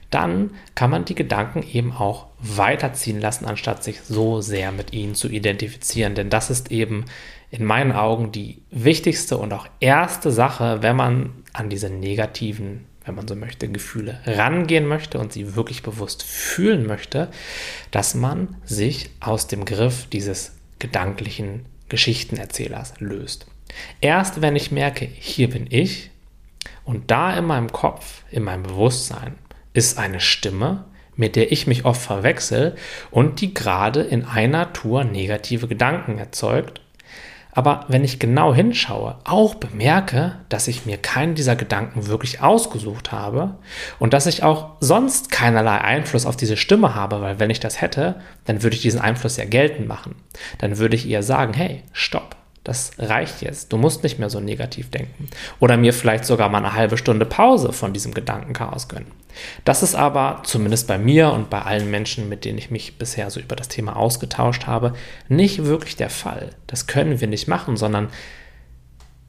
dann 0.10 0.52
kann 0.76 0.90
man 0.90 1.06
die 1.06 1.16
Gedanken 1.16 1.62
eben 1.62 1.92
auch 1.92 2.28
weiterziehen 2.40 3.20
lassen, 3.20 3.46
anstatt 3.46 3.84
sich 3.84 4.02
so 4.02 4.40
sehr 4.40 4.72
mit 4.72 4.94
ihnen 4.94 5.14
zu 5.14 5.28
identifizieren. 5.28 6.16
Denn 6.16 6.30
das 6.30 6.50
ist 6.50 6.72
eben 6.72 7.06
in 7.52 7.66
meinen 7.66 7.92
Augen 7.92 8.32
die 8.32 8.62
wichtigste 8.72 9.38
und 9.38 9.52
auch 9.52 9.68
erste 9.80 10.32
Sache, 10.32 10.82
wenn 10.82 10.96
man 10.96 11.45
an 11.56 11.70
diese 11.70 11.90
negativen, 11.90 12.86
wenn 13.06 13.16
man 13.16 13.28
so 13.28 13.36
möchte, 13.36 13.68
Gefühle 13.68 14.20
rangehen 14.26 14.86
möchte 14.86 15.20
und 15.20 15.32
sie 15.32 15.56
wirklich 15.56 15.84
bewusst 15.84 16.24
fühlen 16.24 16.86
möchte, 16.86 17.30
dass 17.92 18.16
man 18.16 18.58
sich 18.66 19.10
aus 19.20 19.48
dem 19.48 19.66
Griff 19.66 20.08
dieses 20.12 20.56
gedanklichen 20.80 21.66
Geschichtenerzählers 21.90 22.94
löst. 23.00 23.48
Erst 24.02 24.42
wenn 24.42 24.56
ich 24.56 24.72
merke, 24.72 25.06
hier 25.06 25.50
bin 25.50 25.68
ich 25.70 26.12
und 26.84 27.12
da 27.12 27.38
in 27.38 27.46
meinem 27.46 27.72
Kopf, 27.72 28.24
in 28.32 28.44
meinem 28.44 28.64
Bewusstsein 28.64 29.36
ist 29.74 29.98
eine 29.98 30.20
Stimme, 30.20 30.86
mit 31.16 31.36
der 31.36 31.52
ich 31.52 31.68
mich 31.68 31.86
oft 31.86 32.02
verwechsel 32.02 32.76
und 33.12 33.42
die 33.42 33.54
gerade 33.54 34.02
in 34.02 34.26
einer 34.26 34.74
Tour 34.74 35.04
negative 35.04 35.68
Gedanken 35.68 36.18
erzeugt. 36.18 36.82
Aber 37.56 37.86
wenn 37.88 38.04
ich 38.04 38.20
genau 38.20 38.54
hinschaue, 38.54 39.16
auch 39.24 39.56
bemerke, 39.56 40.36
dass 40.50 40.68
ich 40.68 40.86
mir 40.86 40.98
keinen 40.98 41.36
dieser 41.36 41.56
Gedanken 41.56 42.08
wirklich 42.08 42.42
ausgesucht 42.42 43.14
habe 43.14 43.56
und 43.98 44.14
dass 44.14 44.26
ich 44.26 44.44
auch 44.44 44.72
sonst 44.82 45.32
keinerlei 45.32 45.80
Einfluss 45.80 46.26
auf 46.26 46.36
diese 46.36 46.58
Stimme 46.58 46.94
habe, 46.94 47.22
weil 47.22 47.40
wenn 47.40 47.50
ich 47.50 47.62
das 47.62 47.80
hätte, 47.82 48.16
dann 48.44 48.62
würde 48.62 48.76
ich 48.76 48.82
diesen 48.82 49.00
Einfluss 49.00 49.38
ja 49.38 49.46
geltend 49.46 49.88
machen. 49.88 50.16
Dann 50.58 50.78
würde 50.78 50.98
ich 50.98 51.08
ihr 51.08 51.24
sagen, 51.24 51.54
hey, 51.54 51.84
stopp, 51.94 52.36
das 52.66 52.94
reicht 52.98 53.44
jetzt. 53.44 53.72
Du 53.72 53.78
musst 53.78 54.02
nicht 54.02 54.18
mehr 54.18 54.32
so 54.32 54.40
negativ 54.40 54.90
denken. 54.90 55.30
Oder 55.60 55.78
mir 55.78 55.94
vielleicht 55.94 56.26
sogar 56.26 56.50
mal 56.50 56.58
eine 56.58 56.74
halbe 56.74 56.98
Stunde 56.98 57.26
Pause 57.26 57.72
von 57.72 57.94
diesem 57.94 58.14
Gedankenchaos 58.14 58.88
gönnen. 58.88 59.12
Das 59.66 59.84
ist 59.84 59.94
aber, 59.94 60.42
zumindest 60.46 60.88
bei 60.88 60.98
mir 60.98 61.32
und 61.32 61.52
bei 61.52 61.62
allen 61.62 61.92
Menschen, 61.92 62.28
mit 62.28 62.44
denen 62.44 62.58
ich 62.58 62.72
mich 62.72 62.98
bisher 62.98 63.30
so 63.30 63.40
über 63.40 63.56
das 63.56 63.68
Thema 63.68 63.96
ausgetauscht 63.96 64.66
habe, 64.66 64.94
nicht 65.30 65.66
wirklich 65.66 65.96
der 65.96 66.10
Fall. 66.10 66.50
Das 66.66 66.88
können 66.88 67.22
wir 67.22 67.28
nicht 67.28 67.48
machen, 67.48 67.78
sondern 67.78 68.10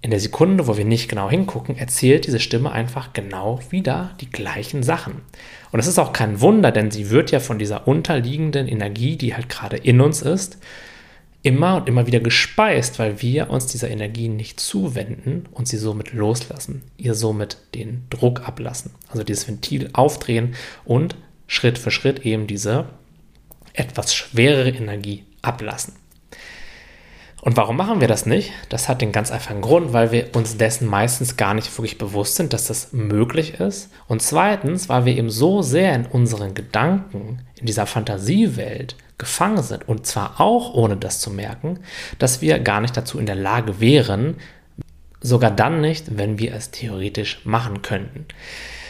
in 0.01 0.11
der 0.11 0.21
Sekunde, 0.21 0.67
wo 0.67 0.79
wir 0.79 0.85
nicht 0.87 1.09
genau 1.09 1.29
hingucken, 1.29 1.77
erzählt 1.77 2.27
diese 2.27 2.41
Stimme 2.41 2.73
einfach 2.73 3.13
genau 3.13 3.61
wieder 3.69 4.13
die 4.21 4.31
gleichen 4.31 4.83
Sachen. 4.83 5.21
Und 5.73 5.81
es 5.81 5.87
ist 5.87 5.99
auch 5.99 6.15
kein 6.15 6.41
Wunder, 6.41 6.73
denn 6.73 6.91
sie 6.91 7.11
wird 7.11 7.33
ja 7.33 7.41
von 7.41 7.59
dieser 7.59 7.87
unterliegenden 7.87 8.67
Energie, 8.67 9.17
die 9.17 9.35
halt 9.35 9.51
gerade 9.51 9.77
in 9.77 10.01
uns 10.01 10.23
ist, 10.23 10.59
immer 11.47 11.77
und 11.77 11.89
immer 11.89 12.09
wieder 12.09 12.19
gespeist, 12.19 12.99
weil 12.99 13.23
wir 13.23 13.51
uns 13.51 13.69
dieser 13.69 13.89
Energie 13.89 14.29
nicht 14.29 14.59
zuwenden 14.59 15.47
und 15.53 15.69
sie 15.69 15.77
somit 15.77 16.13
loslassen, 16.13 16.83
ihr 16.97 17.15
somit 17.15 17.59
den 17.73 18.03
Druck 18.11 18.49
ablassen. 18.49 18.91
Also 19.11 19.23
dieses 19.23 19.47
Ventil 19.47 19.89
aufdrehen 19.93 20.57
und 20.85 21.15
Schritt 21.47 21.79
für 21.79 21.93
Schritt 21.93 22.27
eben 22.27 22.49
diese 22.49 22.87
etwas 23.75 24.13
schwerere 24.13 24.71
Energie 24.71 25.23
ablassen. 25.41 25.95
Und 27.47 27.57
warum 27.57 27.77
machen 27.77 28.01
wir 28.01 28.09
das 28.09 28.27
nicht? 28.27 28.51
Das 28.71 28.89
hat 28.89 29.01
den 29.01 29.13
ganz 29.13 29.31
einfachen 29.31 29.61
Grund, 29.61 29.93
weil 29.93 30.11
wir 30.11 30.35
uns 30.35 30.57
dessen 30.57 30.89
meistens 30.89 31.37
gar 31.37 31.55
nicht 31.55 31.79
wirklich 31.79 31.97
bewusst 31.97 32.35
sind, 32.35 32.53
dass 32.53 32.67
das 32.67 32.93
möglich 32.93 33.61
ist. 33.61 33.89
Und 34.09 34.21
zweitens, 34.21 34.89
weil 34.89 35.05
wir 35.05 35.17
eben 35.17 35.31
so 35.31 35.63
sehr 35.63 35.95
in 35.95 36.07
unseren 36.07 36.55
Gedanken, 36.55 37.43
in 37.61 37.67
dieser 37.67 37.87
Fantasiewelt 37.87 38.97
gefangen 39.17 39.63
sind. 39.63 39.89
Und 39.89 40.09
zwar 40.09 40.41
auch 40.41 40.75
ohne 40.75 40.97
das 40.97 41.21
zu 41.21 41.31
merken, 41.31 41.79
dass 42.19 42.43
wir 42.43 42.59
gar 42.59 42.81
nicht 42.81 42.97
dazu 42.97 43.17
in 43.17 43.27
der 43.27 43.37
Lage 43.37 43.79
wären, 43.79 44.39
sogar 45.21 45.53
dann 45.53 45.81
nicht, 45.81 46.19
wenn 46.19 46.41
wir 46.41 46.53
es 46.53 46.73
theoretisch 46.73 47.43
machen 47.45 47.81
könnten. 47.81 48.27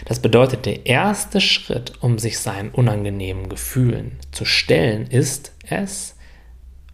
Das 0.06 0.20
bedeutet, 0.20 0.64
der 0.64 0.86
erste 0.86 1.42
Schritt, 1.42 1.92
um 2.00 2.18
sich 2.18 2.38
seinen 2.38 2.70
unangenehmen 2.70 3.50
Gefühlen 3.50 4.12
zu 4.32 4.46
stellen, 4.46 5.08
ist 5.08 5.52
es, 5.68 6.15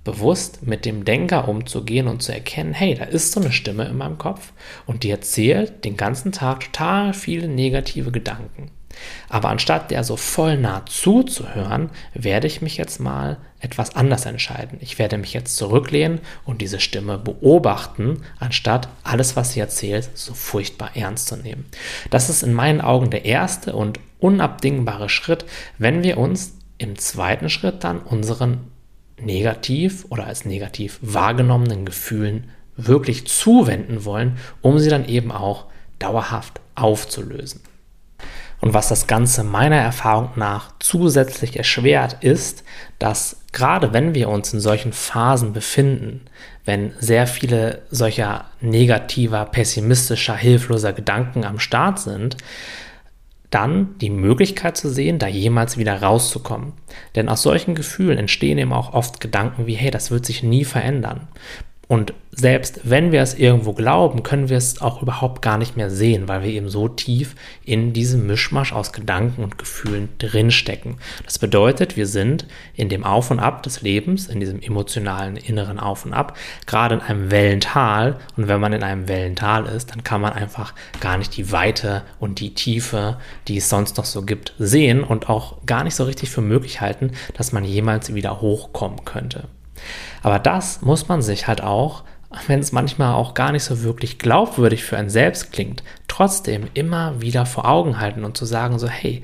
bewusst 0.05 0.67
mit 0.67 0.85
dem 0.85 1.05
Denker 1.05 1.49
umzugehen 1.49 2.09
und 2.09 2.23
zu 2.23 2.33
erkennen, 2.33 2.73
hey, 2.73 2.95
da 2.95 3.05
ist 3.05 3.33
so 3.33 3.41
eine 3.41 3.53
Stimme 3.53 3.85
in 3.85 3.97
meinem 3.97 4.19
Kopf 4.19 4.53
und 4.87 5.05
die 5.05 5.11
erzählt 5.11 5.85
den 5.85 5.97
ganzen 5.97 6.33
Tag 6.33 6.73
total 6.73 7.15
viele 7.15 7.49
negative 7.49 8.11
Gedanken. 8.11 8.71
Aber 9.29 9.49
anstatt 9.49 9.91
der 9.91 10.05
so 10.05 10.17
voll 10.17 10.59
nah 10.59 10.85
zuzuhören, 10.87 11.91
werde 12.15 12.47
ich 12.47 12.63
mich 12.63 12.77
jetzt 12.77 13.01
mal 13.01 13.39
etwas 13.61 13.95
anders 13.95 14.27
entscheiden. 14.27 14.79
Ich 14.81 14.99
werde 14.99 15.19
mich 15.19 15.33
jetzt 15.33 15.57
zurücklehnen 15.57 16.21
und 16.45 16.61
diese 16.61 16.81
Stimme 16.81 17.17
beobachten, 17.19 18.23
anstatt 18.39 18.89
alles, 19.05 19.37
was 19.37 19.53
sie 19.53 19.61
erzählt, 19.61 20.11
so 20.15 20.35
furchtbar 20.35 20.91
ernst 20.95 21.29
zu 21.29 21.37
nehmen. 21.37 21.65
Das 22.11 22.29
ist 22.29 22.43
in 22.43 22.53
meinen 22.53 22.81
Augen 22.81 23.11
der 23.11 23.25
erste 23.25 23.75
und 23.75 24.01
unabdingbare 24.19 25.09
Schritt, 25.09 25.45
wenn 25.79 26.03
wir 26.03 26.19
uns 26.19 26.55
im 26.79 26.99
zweiten 26.99 27.49
Schritt 27.49 27.85
dann 27.85 28.01
unseren 28.01 28.72
negativ 29.25 30.05
oder 30.09 30.27
als 30.27 30.45
negativ 30.45 30.99
wahrgenommenen 31.03 31.85
Gefühlen 31.85 32.51
wirklich 32.77 33.27
zuwenden 33.27 34.05
wollen, 34.05 34.39
um 34.61 34.79
sie 34.79 34.89
dann 34.91 35.07
eben 35.07 35.31
auch 35.31 35.67
dauerhaft 35.99 36.61
aufzulösen. 36.75 37.61
Und 38.61 38.75
was 38.75 38.89
das 38.89 39.09
Ganze 39.09 39.43
meiner 39.43 39.77
Erfahrung 39.77 40.31
nach 40.37 40.73
zusätzlich 40.79 41.57
erschwert, 41.57 42.19
ist, 42.23 42.63
dass 43.01 43.39
gerade 43.51 43.93
wenn 43.93 44.15
wir 44.15 44.29
uns 44.29 44.53
in 44.55 44.61
solchen 44.61 44.93
Phasen 44.93 45.53
befinden, 45.53 46.23
wenn 46.65 46.93
sehr 47.01 47.27
viele 47.27 47.83
solcher 47.91 48.47
negativer, 48.61 49.47
pessimistischer, 49.47 50.37
hilfloser 50.37 50.93
Gedanken 50.93 51.45
am 51.45 51.59
Start 51.59 51.99
sind, 51.99 52.37
dann 53.53 53.97
die 54.01 54.11
Möglichkeit 54.11 54.77
zu 54.77 54.89
sehen, 54.89 55.19
da 55.19 55.29
jemals 55.29 55.79
wieder 55.79 56.03
rauszukommen. 56.03 56.73
Denn 57.15 57.29
aus 57.29 57.43
solchen 57.43 57.75
Gefühlen 57.75 58.19
entstehen 58.19 58.59
eben 58.59 58.73
auch 58.73 58.95
oft 58.95 59.21
Gedanken 59.21 59.67
wie, 59.67 59.75
hey, 59.75 59.91
das 59.91 60.11
wird 60.11 60.27
sich 60.27 60.43
nie 60.43 60.65
verändern. 60.65 61.29
Und 61.93 62.15
selbst 62.31 62.81
wenn 62.85 63.13
wir 63.13 63.21
es 63.21 63.35
irgendwo 63.35 63.75
glauben, 63.75 64.23
können 64.23 64.49
wir 64.49 64.57
es 64.57 64.81
auch 64.81 65.03
überhaupt 65.03 65.43
gar 65.43 65.59
nicht 65.59 65.77
mehr 65.77 65.91
sehen, 65.91 66.27
weil 66.27 66.43
wir 66.43 66.49
eben 66.49 66.71
so 66.71 66.89
tief 66.89 67.35
in 67.67 67.93
diesem 67.93 68.27
Mischmasch 68.27 68.73
aus 68.73 68.95
Gedanken 68.95 69.45
und 69.45 69.59
Gefühlen 69.59 70.09
drinstecken. 70.17 70.97
Das 71.27 71.39
bedeutet, 71.39 71.99
wir 71.99 72.07
sind 72.07 72.47
in 72.75 72.89
dem 72.89 73.05
Auf 73.05 73.31
und 73.31 73.41
Ab 73.41 73.63
des 73.63 73.83
Lebens, 73.83 74.29
in 74.29 74.41
diesem 74.41 74.63
emotionalen 74.63 75.37
inneren 75.37 75.79
Auf 75.79 76.07
und 76.07 76.15
Ab, 76.15 76.35
gerade 76.65 76.95
in 76.95 77.03
einem 77.03 77.31
Wellental. 77.31 78.19
Und 78.39 78.49
wenn 78.49 78.59
man 78.59 78.73
in 78.73 78.85
einem 78.85 79.07
Wellental 79.07 79.67
ist, 79.67 79.91
dann 79.91 80.03
kann 80.03 80.23
man 80.23 80.33
einfach 80.33 80.73
gar 81.01 81.19
nicht 81.19 81.37
die 81.37 81.53
Weite 81.53 82.05
und 82.19 82.41
die 82.41 82.55
Tiefe, 82.55 83.19
die 83.49 83.59
es 83.59 83.69
sonst 83.69 83.99
noch 83.99 84.07
so 84.07 84.23
gibt, 84.23 84.55
sehen 84.59 85.05
und 85.05 85.29
auch 85.29 85.59
gar 85.67 85.85
nicht 85.85 85.95
so 85.95 86.05
richtig 86.05 86.31
für 86.31 86.41
möglich 86.41 86.81
halten, 86.81 87.11
dass 87.37 87.53
man 87.53 87.65
jemals 87.65 88.15
wieder 88.15 88.41
hochkommen 88.41 89.05
könnte. 89.05 89.45
Aber 90.23 90.39
das 90.39 90.83
muss 90.83 91.09
man 91.09 91.23
sich 91.23 91.47
halt 91.47 91.63
auch, 91.63 92.05
wenn 92.47 92.61
es 92.61 92.73
manchmal 92.73 93.15
auch 93.15 93.35
gar 93.35 93.53
nicht 93.53 93.65
so 93.65 93.83
wirklich 93.83 94.19
glaubwürdig 94.19 94.85
für 94.85 94.97
einen 94.97 95.11
selbst 95.11 95.53
klingt, 95.53 95.83
trotzdem 96.09 96.69
immer 96.75 97.21
wieder 97.21 97.47
vor 97.47 97.69
Augen 97.69 98.01
halten 98.01 98.25
und 98.25 98.37
zu 98.37 98.45
sagen 98.45 98.79
so, 98.79 98.89
hey, 98.89 99.23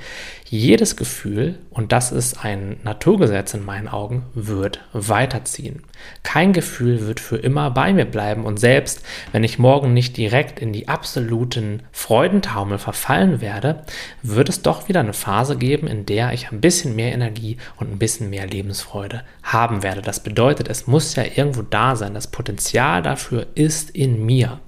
jedes 0.51 0.97
Gefühl, 0.97 1.59
und 1.71 1.93
das 1.93 2.11
ist 2.11 2.45
ein 2.45 2.79
Naturgesetz 2.83 3.55
in 3.55 3.65
meinen 3.65 3.89
Augen, 3.89 4.25
wird 4.35 4.81
weiterziehen. 4.93 5.83
Kein 6.23 6.53
Gefühl 6.53 7.07
wird 7.07 7.21
für 7.21 7.37
immer 7.37 7.71
bei 7.71 7.93
mir 7.93 8.07
bleiben 8.07 8.45
und 8.45 8.59
selbst 8.59 9.03
wenn 9.33 9.45
ich 9.45 9.59
morgen 9.59 9.93
nicht 9.93 10.17
direkt 10.17 10.61
in 10.61 10.73
die 10.73 10.89
absoluten 10.89 11.83
Freudentaumel 11.93 12.79
verfallen 12.79 13.41
werde, 13.41 13.85
wird 14.23 14.49
es 14.49 14.63
doch 14.63 14.89
wieder 14.89 15.01
eine 15.01 15.13
Phase 15.13 15.57
geben, 15.57 15.87
in 15.87 16.07
der 16.07 16.33
ich 16.33 16.51
ein 16.51 16.61
bisschen 16.61 16.97
mehr 16.97 17.13
Energie 17.13 17.59
und 17.77 17.91
ein 17.91 17.99
bisschen 17.99 18.31
mehr 18.31 18.47
Lebensfreude 18.47 19.23
haben 19.43 19.83
werde. 19.83 20.03
Das 20.03 20.23
bedeutet, 20.23 20.69
es 20.69 20.87
muss 20.87 21.15
ja 21.15 21.25
irgendwo 21.25 21.63
da 21.63 21.95
sein. 21.97 22.15
Das 22.15 22.29
Potenzial 22.29 23.03
dafür 23.03 23.47
ist 23.55 23.91
in 23.91 24.25
mir 24.25 24.61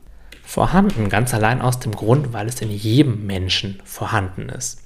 vorhanden, 0.42 1.08
ganz 1.08 1.32
allein 1.32 1.60
aus 1.62 1.78
dem 1.78 1.92
Grund, 1.92 2.32
weil 2.32 2.49
es 2.49 2.60
in 2.60 2.70
jedem 2.70 3.26
Menschen 3.26 3.80
vorhanden 3.84 4.49
ist. 4.49 4.82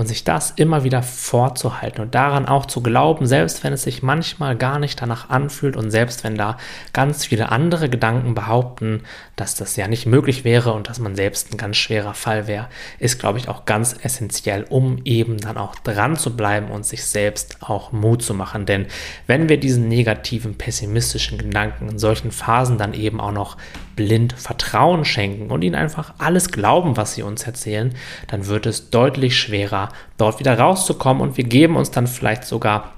Und 0.00 0.06
sich 0.06 0.24
das 0.24 0.52
immer 0.52 0.82
wieder 0.82 1.02
vorzuhalten 1.02 2.00
und 2.00 2.14
daran 2.14 2.46
auch 2.46 2.64
zu 2.64 2.82
glauben, 2.82 3.26
selbst 3.26 3.62
wenn 3.62 3.74
es 3.74 3.82
sich 3.82 4.02
manchmal 4.02 4.56
gar 4.56 4.78
nicht 4.78 5.02
danach 5.02 5.28
anfühlt 5.28 5.76
und 5.76 5.90
selbst 5.90 6.24
wenn 6.24 6.36
da 6.36 6.56
ganz 6.94 7.26
viele 7.26 7.52
andere 7.52 7.90
Gedanken 7.90 8.34
behaupten, 8.34 9.02
dass 9.36 9.56
das 9.56 9.76
ja 9.76 9.88
nicht 9.88 10.06
möglich 10.06 10.42
wäre 10.42 10.72
und 10.72 10.88
dass 10.88 11.00
man 11.00 11.16
selbst 11.16 11.52
ein 11.52 11.58
ganz 11.58 11.76
schwerer 11.76 12.14
Fall 12.14 12.46
wäre, 12.46 12.68
ist, 12.98 13.18
glaube 13.18 13.40
ich, 13.40 13.50
auch 13.50 13.66
ganz 13.66 13.94
essentiell, 14.02 14.64
um 14.70 15.02
eben 15.04 15.36
dann 15.36 15.58
auch 15.58 15.74
dran 15.74 16.16
zu 16.16 16.34
bleiben 16.34 16.70
und 16.70 16.86
sich 16.86 17.04
selbst 17.04 17.58
auch 17.60 17.92
Mut 17.92 18.22
zu 18.22 18.32
machen. 18.32 18.64
Denn 18.64 18.86
wenn 19.26 19.50
wir 19.50 19.60
diesen 19.60 19.86
negativen, 19.88 20.56
pessimistischen 20.56 21.36
Gedanken 21.36 21.90
in 21.90 21.98
solchen 21.98 22.30
Phasen 22.30 22.78
dann 22.78 22.94
eben 22.94 23.20
auch 23.20 23.32
noch 23.32 23.58
blind 23.96 24.32
Vertrauen 24.32 25.04
schenken 25.04 25.50
und 25.50 25.60
ihnen 25.60 25.74
einfach 25.74 26.14
alles 26.16 26.50
glauben, 26.50 26.96
was 26.96 27.12
sie 27.12 27.22
uns 27.22 27.42
erzählen, 27.42 27.94
dann 28.28 28.46
wird 28.46 28.64
es 28.64 28.88
deutlich 28.88 29.38
schwerer, 29.38 29.89
dort 30.16 30.40
wieder 30.40 30.58
rauszukommen 30.58 31.22
und 31.22 31.36
wir 31.36 31.44
geben 31.44 31.76
uns 31.76 31.90
dann 31.90 32.06
vielleicht 32.06 32.44
sogar 32.44 32.92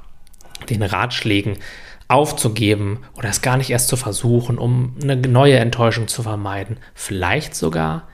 den 0.68 0.82
Ratschlägen 0.82 1.58
aufzugeben 2.08 3.00
oder 3.16 3.28
es 3.28 3.42
gar 3.42 3.56
nicht 3.56 3.70
erst 3.70 3.88
zu 3.88 3.96
versuchen, 3.96 4.58
um 4.58 4.96
eine 5.02 5.16
neue 5.16 5.58
Enttäuschung 5.58 6.08
zu 6.08 6.22
vermeiden. 6.22 6.78
Vielleicht 6.94 7.54
sogar 7.54 8.08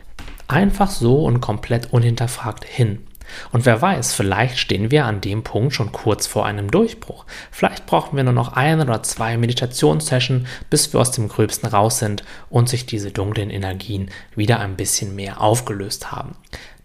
einfach 0.46 0.90
so 0.90 1.24
und 1.24 1.40
komplett 1.40 1.92
unhinterfragt 1.92 2.64
hin. 2.64 3.04
Und 3.52 3.66
wer 3.66 3.80
weiß, 3.82 4.14
vielleicht 4.14 4.58
stehen 4.58 4.90
wir 4.90 5.04
an 5.04 5.20
dem 5.20 5.42
Punkt 5.42 5.74
schon 5.74 5.92
kurz 5.92 6.26
vor 6.26 6.46
einem 6.46 6.70
Durchbruch. 6.70 7.26
Vielleicht 7.50 7.86
brauchen 7.86 8.16
wir 8.16 8.24
nur 8.24 8.32
noch 8.32 8.54
ein 8.54 8.80
oder 8.80 9.02
zwei 9.02 9.36
Meditationssessions, 9.36 10.48
bis 10.70 10.92
wir 10.92 11.00
aus 11.00 11.10
dem 11.10 11.28
Gröbsten 11.28 11.68
raus 11.68 11.98
sind 11.98 12.24
und 12.48 12.68
sich 12.68 12.86
diese 12.86 13.10
dunklen 13.10 13.50
Energien 13.50 14.10
wieder 14.34 14.60
ein 14.60 14.76
bisschen 14.76 15.14
mehr 15.14 15.40
aufgelöst 15.40 16.10
haben. 16.10 16.36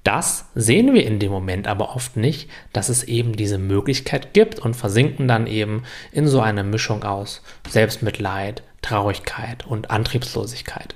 Das 0.04 0.46
sehen 0.54 0.94
wir 0.94 1.06
in 1.06 1.20
dem 1.20 1.32
Moment 1.32 1.68
aber 1.68 1.96
oft 1.96 2.18
nicht, 2.18 2.50
dass 2.74 2.90
es 2.90 3.04
eben 3.04 3.36
diese 3.36 3.58
Möglichkeit 3.58 4.34
gibt 4.34 4.60
und 4.60 4.76
versinken 4.76 5.28
dann 5.28 5.48
eben 5.48 5.84
in 6.12 6.28
so 6.28 6.42
eine 6.42 6.64
Mischung 6.64 7.04
aus 7.04 7.42
Selbstmitleid, 7.70 8.64
Traurigkeit 8.82 9.66
und 9.66 9.92
Antriebslosigkeit. 9.92 10.96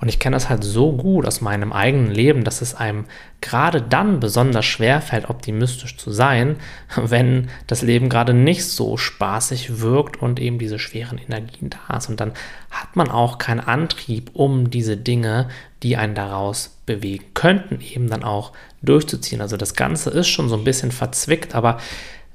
Und 0.00 0.08
ich 0.08 0.18
kenne 0.18 0.34
das 0.34 0.48
halt 0.48 0.64
so 0.64 0.92
gut 0.92 1.26
aus 1.26 1.42
meinem 1.42 1.72
eigenen 1.72 2.10
Leben, 2.10 2.42
dass 2.42 2.62
es 2.62 2.74
einem 2.74 3.04
gerade 3.42 3.82
dann 3.82 4.18
besonders 4.18 4.64
schwer 4.64 5.02
fällt, 5.02 5.28
optimistisch 5.28 5.96
zu 5.96 6.10
sein, 6.10 6.56
wenn 6.96 7.50
das 7.66 7.82
Leben 7.82 8.08
gerade 8.08 8.32
nicht 8.32 8.64
so 8.64 8.96
spaßig 8.96 9.80
wirkt 9.80 10.20
und 10.20 10.40
eben 10.40 10.58
diese 10.58 10.78
schweren 10.78 11.18
Energien 11.18 11.70
da 11.70 11.98
ist. 11.98 12.08
Und 12.08 12.20
dann 12.20 12.32
hat 12.70 12.96
man 12.96 13.10
auch 13.10 13.38
keinen 13.38 13.60
Antrieb, 13.60 14.30
um 14.32 14.70
diese 14.70 14.96
Dinge, 14.96 15.48
die 15.82 15.96
einen 15.96 16.14
daraus 16.14 16.76
bewegen 16.86 17.24
könnten, 17.34 17.80
eben 17.80 18.08
dann 18.08 18.24
auch 18.24 18.52
durchzuziehen. 18.82 19.40
Also 19.42 19.56
das 19.56 19.74
Ganze 19.74 20.10
ist 20.10 20.28
schon 20.28 20.48
so 20.48 20.56
ein 20.56 20.64
bisschen 20.64 20.92
verzwickt, 20.92 21.54
aber 21.54 21.78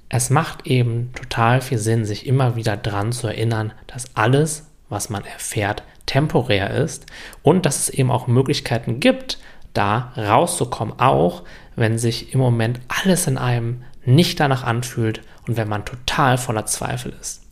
es 0.09 0.29
macht 0.29 0.67
eben 0.67 1.11
total 1.15 1.61
viel 1.61 1.79
Sinn, 1.79 2.05
sich 2.05 2.27
immer 2.27 2.55
wieder 2.55 2.77
dran 2.77 3.11
zu 3.11 3.27
erinnern, 3.27 3.73
dass 3.87 4.15
alles, 4.15 4.67
was 4.87 5.09
man 5.09 5.25
erfährt, 5.25 5.83
temporär 6.05 6.71
ist 6.71 7.05
und 7.43 7.65
dass 7.65 7.79
es 7.79 7.89
eben 7.89 8.11
auch 8.11 8.27
Möglichkeiten 8.27 8.99
gibt, 8.99 9.39
da 9.73 10.13
rauszukommen, 10.17 10.99
auch 10.99 11.43
wenn 11.75 11.97
sich 11.97 12.33
im 12.33 12.39
Moment 12.39 12.79
alles 12.87 13.27
in 13.27 13.37
einem 13.37 13.83
nicht 14.05 14.39
danach 14.39 14.63
anfühlt 14.63 15.21
und 15.47 15.57
wenn 15.57 15.67
man 15.67 15.85
total 15.85 16.37
voller 16.37 16.65
Zweifel 16.65 17.13
ist. 17.19 17.43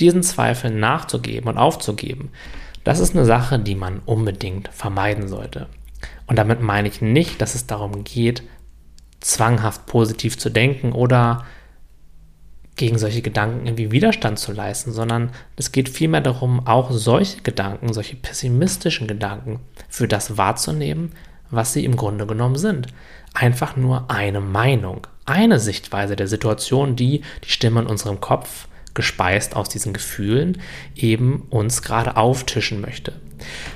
Diesen 0.00 0.22
Zweifeln 0.22 0.80
nachzugeben 0.80 1.48
und 1.48 1.58
aufzugeben, 1.58 2.30
das 2.84 2.98
ist 2.98 3.14
eine 3.14 3.24
Sache, 3.24 3.58
die 3.58 3.76
man 3.76 4.00
unbedingt 4.04 4.68
vermeiden 4.68 5.28
sollte. 5.28 5.68
Und 6.26 6.38
damit 6.38 6.60
meine 6.60 6.88
ich 6.88 7.00
nicht, 7.00 7.40
dass 7.40 7.54
es 7.54 7.66
darum 7.66 8.04
geht, 8.04 8.42
zwanghaft 9.20 9.86
positiv 9.86 10.36
zu 10.38 10.50
denken 10.50 10.92
oder 10.92 11.44
gegen 12.76 12.98
solche 12.98 13.22
Gedanken 13.22 13.66
irgendwie 13.66 13.92
Widerstand 13.92 14.38
zu 14.38 14.52
leisten, 14.52 14.92
sondern 14.92 15.30
es 15.56 15.72
geht 15.72 15.88
vielmehr 15.88 16.20
darum, 16.20 16.66
auch 16.66 16.90
solche 16.90 17.42
Gedanken, 17.42 17.92
solche 17.92 18.16
pessimistischen 18.16 19.06
Gedanken 19.06 19.60
für 19.88 20.08
das 20.08 20.38
wahrzunehmen, 20.38 21.12
was 21.50 21.72
sie 21.72 21.84
im 21.84 21.96
Grunde 21.96 22.26
genommen 22.26 22.56
sind. 22.56 22.86
Einfach 23.34 23.76
nur 23.76 24.10
eine 24.10 24.40
Meinung, 24.40 25.06
eine 25.26 25.60
Sichtweise 25.60 26.16
der 26.16 26.28
Situation, 26.28 26.96
die 26.96 27.22
die 27.44 27.50
Stimme 27.50 27.80
in 27.80 27.86
unserem 27.86 28.20
Kopf 28.20 28.66
gespeist 28.94 29.56
aus 29.56 29.68
diesen 29.68 29.92
Gefühlen 29.92 30.58
eben 30.94 31.46
uns 31.50 31.82
gerade 31.82 32.16
auftischen 32.16 32.80
möchte. 32.80 33.12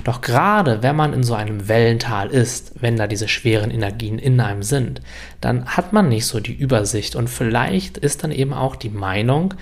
Doch 0.03 0.21
gerade 0.21 0.81
wenn 0.81 0.95
man 0.95 1.13
in 1.13 1.23
so 1.23 1.33
einem 1.33 1.67
Wellental 1.67 2.29
ist, 2.29 2.73
wenn 2.81 2.95
da 2.95 3.07
diese 3.07 3.27
schweren 3.27 3.71
Energien 3.71 4.19
in 4.19 4.39
einem 4.39 4.63
sind, 4.63 5.01
dann 5.41 5.65
hat 5.65 5.93
man 5.93 6.09
nicht 6.09 6.25
so 6.25 6.39
die 6.39 6.53
Übersicht 6.53 7.15
und 7.15 7.29
vielleicht 7.29 7.97
ist 7.97 8.23
dann 8.23 8.31
eben 8.31 8.53
auch 8.53 8.75
die 8.75 8.89
Meinung, 8.89 9.53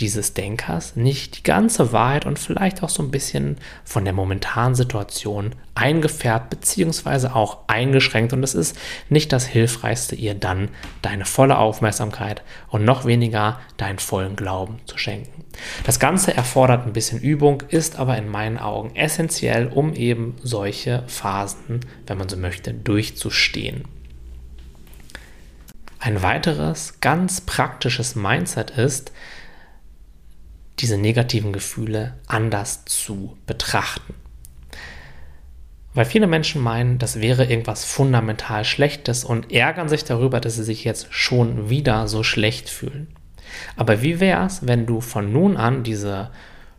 dieses 0.00 0.34
Denkers 0.34 0.96
nicht 0.96 1.38
die 1.38 1.42
ganze 1.44 1.92
Wahrheit 1.92 2.26
und 2.26 2.38
vielleicht 2.38 2.82
auch 2.82 2.88
so 2.88 3.02
ein 3.02 3.10
bisschen 3.10 3.58
von 3.84 4.04
der 4.04 4.12
momentanen 4.12 4.74
Situation 4.74 5.54
eingefärbt 5.76 6.50
bzw. 6.50 7.28
auch 7.28 7.58
eingeschränkt 7.68 8.32
und 8.32 8.42
es 8.42 8.54
ist 8.54 8.76
nicht 9.08 9.32
das 9.32 9.46
Hilfreichste, 9.46 10.16
ihr 10.16 10.34
dann 10.34 10.68
deine 11.02 11.24
volle 11.24 11.58
Aufmerksamkeit 11.58 12.42
und 12.68 12.84
noch 12.84 13.04
weniger 13.04 13.60
deinen 13.76 13.98
vollen 13.98 14.34
Glauben 14.34 14.78
zu 14.86 14.98
schenken. 14.98 15.44
Das 15.84 16.00
Ganze 16.00 16.34
erfordert 16.36 16.86
ein 16.86 16.92
bisschen 16.92 17.20
Übung, 17.20 17.62
ist 17.68 17.96
aber 17.96 18.18
in 18.18 18.28
meinen 18.28 18.58
Augen 18.58 18.96
essentiell, 18.96 19.68
um 19.68 19.94
eben 19.94 20.36
solche 20.42 21.04
Phasen, 21.06 21.80
wenn 22.06 22.18
man 22.18 22.28
so 22.28 22.36
möchte, 22.36 22.74
durchzustehen. 22.74 23.84
Ein 26.00 26.22
weiteres 26.22 27.00
ganz 27.00 27.40
praktisches 27.40 28.14
Mindset 28.14 28.72
ist, 28.72 29.12
diese 30.80 30.98
negativen 30.98 31.52
Gefühle 31.52 32.14
anders 32.26 32.84
zu 32.84 33.36
betrachten. 33.46 34.14
Weil 35.94 36.04
viele 36.04 36.26
Menschen 36.26 36.60
meinen, 36.60 36.98
das 36.98 37.20
wäre 37.20 37.44
irgendwas 37.44 37.84
fundamental 37.84 38.64
Schlechtes 38.64 39.24
und 39.24 39.52
ärgern 39.52 39.88
sich 39.88 40.04
darüber, 40.04 40.40
dass 40.40 40.56
sie 40.56 40.64
sich 40.64 40.82
jetzt 40.82 41.06
schon 41.10 41.70
wieder 41.70 42.08
so 42.08 42.24
schlecht 42.24 42.68
fühlen. 42.68 43.08
Aber 43.76 44.02
wie 44.02 44.18
wäre 44.18 44.44
es, 44.44 44.66
wenn 44.66 44.86
du 44.86 45.00
von 45.00 45.32
nun 45.32 45.56
an 45.56 45.84
diese 45.84 46.30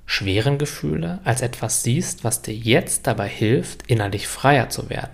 schweren 0.05 0.58
Gefühle 0.58 1.19
als 1.23 1.41
etwas 1.41 1.84
siehst, 1.84 2.25
was 2.25 2.41
dir 2.41 2.53
jetzt 2.53 3.08
dabei 3.08 3.29
hilft, 3.29 3.84
innerlich 3.88 4.27
freier 4.27 4.69
zu 4.69 4.89
werden? 4.89 5.13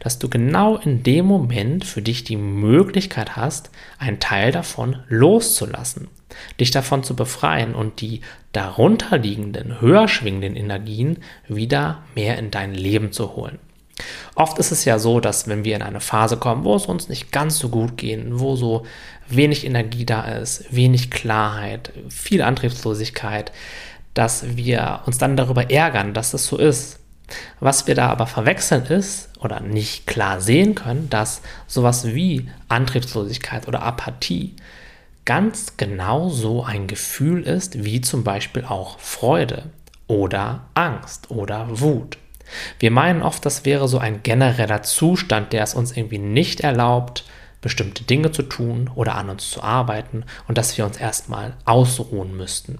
Dass 0.00 0.18
du 0.18 0.28
genau 0.28 0.76
in 0.76 1.02
dem 1.02 1.26
Moment 1.26 1.84
für 1.84 2.02
dich 2.02 2.24
die 2.24 2.36
Möglichkeit 2.36 3.36
hast, 3.36 3.70
einen 3.98 4.20
Teil 4.20 4.52
davon 4.52 4.96
loszulassen 5.08 6.08
dich 6.60 6.70
davon 6.70 7.02
zu 7.02 7.14
befreien 7.16 7.74
und 7.74 8.00
die 8.00 8.20
darunterliegenden, 8.52 9.80
höher 9.80 10.08
schwingenden 10.08 10.56
Energien 10.56 11.18
wieder 11.48 12.02
mehr 12.14 12.38
in 12.38 12.50
dein 12.50 12.74
Leben 12.74 13.12
zu 13.12 13.36
holen. 13.36 13.58
Oft 14.34 14.58
ist 14.58 14.72
es 14.72 14.84
ja 14.84 14.98
so, 14.98 15.20
dass 15.20 15.48
wenn 15.48 15.64
wir 15.64 15.76
in 15.76 15.82
eine 15.82 16.00
Phase 16.00 16.36
kommen, 16.36 16.64
wo 16.64 16.74
es 16.74 16.86
uns 16.86 17.08
nicht 17.08 17.30
ganz 17.30 17.58
so 17.58 17.68
gut 17.68 17.96
geht, 17.96 18.24
wo 18.30 18.56
so 18.56 18.86
wenig 19.28 19.66
Energie 19.66 20.06
da 20.06 20.22
ist, 20.22 20.74
wenig 20.74 21.10
Klarheit, 21.10 21.92
viel 22.08 22.42
Antriebslosigkeit, 22.42 23.52
dass 24.14 24.56
wir 24.56 25.00
uns 25.06 25.18
dann 25.18 25.36
darüber 25.36 25.70
ärgern, 25.70 26.14
dass 26.14 26.32
das 26.32 26.46
so 26.46 26.58
ist. 26.58 26.98
Was 27.60 27.86
wir 27.86 27.94
da 27.94 28.08
aber 28.08 28.26
verwechseln 28.26 28.86
ist 28.86 29.30
oder 29.40 29.60
nicht 29.60 30.06
klar 30.06 30.40
sehen 30.40 30.74
können, 30.74 31.08
dass 31.10 31.42
sowas 31.66 32.06
wie 32.06 32.48
Antriebslosigkeit 32.68 33.68
oder 33.68 33.82
Apathie 33.82 34.54
ganz 35.24 35.76
genau 35.76 36.28
so 36.28 36.64
ein 36.64 36.86
Gefühl 36.86 37.42
ist 37.42 37.84
wie 37.84 38.00
zum 38.00 38.24
Beispiel 38.24 38.64
auch 38.64 38.98
Freude 38.98 39.70
oder 40.08 40.62
Angst 40.74 41.30
oder 41.30 41.80
Wut. 41.80 42.18
Wir 42.78 42.90
meinen 42.90 43.22
oft, 43.22 43.46
das 43.46 43.64
wäre 43.64 43.88
so 43.88 43.98
ein 43.98 44.22
genereller 44.22 44.82
Zustand, 44.82 45.52
der 45.52 45.62
es 45.62 45.74
uns 45.74 45.96
irgendwie 45.96 46.18
nicht 46.18 46.60
erlaubt, 46.60 47.24
bestimmte 47.60 48.04
Dinge 48.04 48.32
zu 48.32 48.42
tun 48.42 48.90
oder 48.94 49.14
an 49.14 49.30
uns 49.30 49.48
zu 49.50 49.62
arbeiten 49.62 50.24
und 50.48 50.58
dass 50.58 50.76
wir 50.76 50.84
uns 50.84 50.96
erstmal 50.96 51.54
ausruhen 51.64 52.36
müssten. 52.36 52.78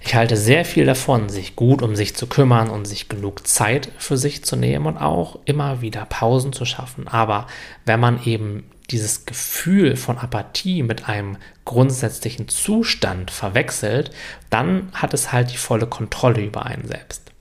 Ich 0.00 0.14
halte 0.14 0.36
sehr 0.36 0.64
viel 0.64 0.84
davon, 0.84 1.28
sich 1.28 1.56
gut 1.56 1.82
um 1.82 1.96
sich 1.96 2.14
zu 2.14 2.26
kümmern 2.26 2.68
und 2.68 2.84
sich 2.84 3.08
genug 3.08 3.46
Zeit 3.46 3.90
für 3.98 4.16
sich 4.16 4.44
zu 4.44 4.56
nehmen 4.56 4.86
und 4.86 4.98
auch 4.98 5.38
immer 5.44 5.80
wieder 5.80 6.04
Pausen 6.04 6.52
zu 6.52 6.64
schaffen. 6.64 7.08
Aber 7.08 7.46
wenn 7.86 8.00
man 8.00 8.22
eben 8.24 8.64
dieses 8.90 9.24
Gefühl 9.24 9.96
von 9.96 10.18
Apathie 10.18 10.82
mit 10.82 11.08
einem 11.08 11.38
grundsätzlichen 11.64 12.48
Zustand 12.48 13.30
verwechselt, 13.30 14.10
dann 14.50 14.90
hat 14.92 15.14
es 15.14 15.32
halt 15.32 15.52
die 15.52 15.56
volle 15.56 15.86
Kontrolle 15.86 16.42
über 16.42 16.66
einen 16.66 16.86
selbst. 16.86 17.32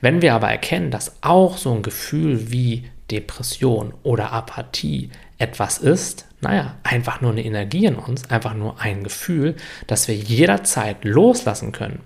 Wenn 0.00 0.22
wir 0.22 0.34
aber 0.34 0.48
erkennen, 0.48 0.90
dass 0.90 1.22
auch 1.22 1.56
so 1.56 1.72
ein 1.72 1.82
Gefühl 1.82 2.50
wie 2.50 2.90
Depression 3.10 3.94
oder 4.02 4.32
Apathie 4.32 5.10
etwas 5.38 5.78
ist, 5.78 6.27
naja, 6.40 6.76
einfach 6.84 7.20
nur 7.20 7.32
eine 7.32 7.44
Energie 7.44 7.86
in 7.86 7.96
uns, 7.96 8.30
einfach 8.30 8.54
nur 8.54 8.80
ein 8.80 9.02
Gefühl, 9.02 9.56
das 9.88 10.06
wir 10.06 10.14
jederzeit 10.14 11.04
loslassen 11.04 11.72
können, 11.72 12.00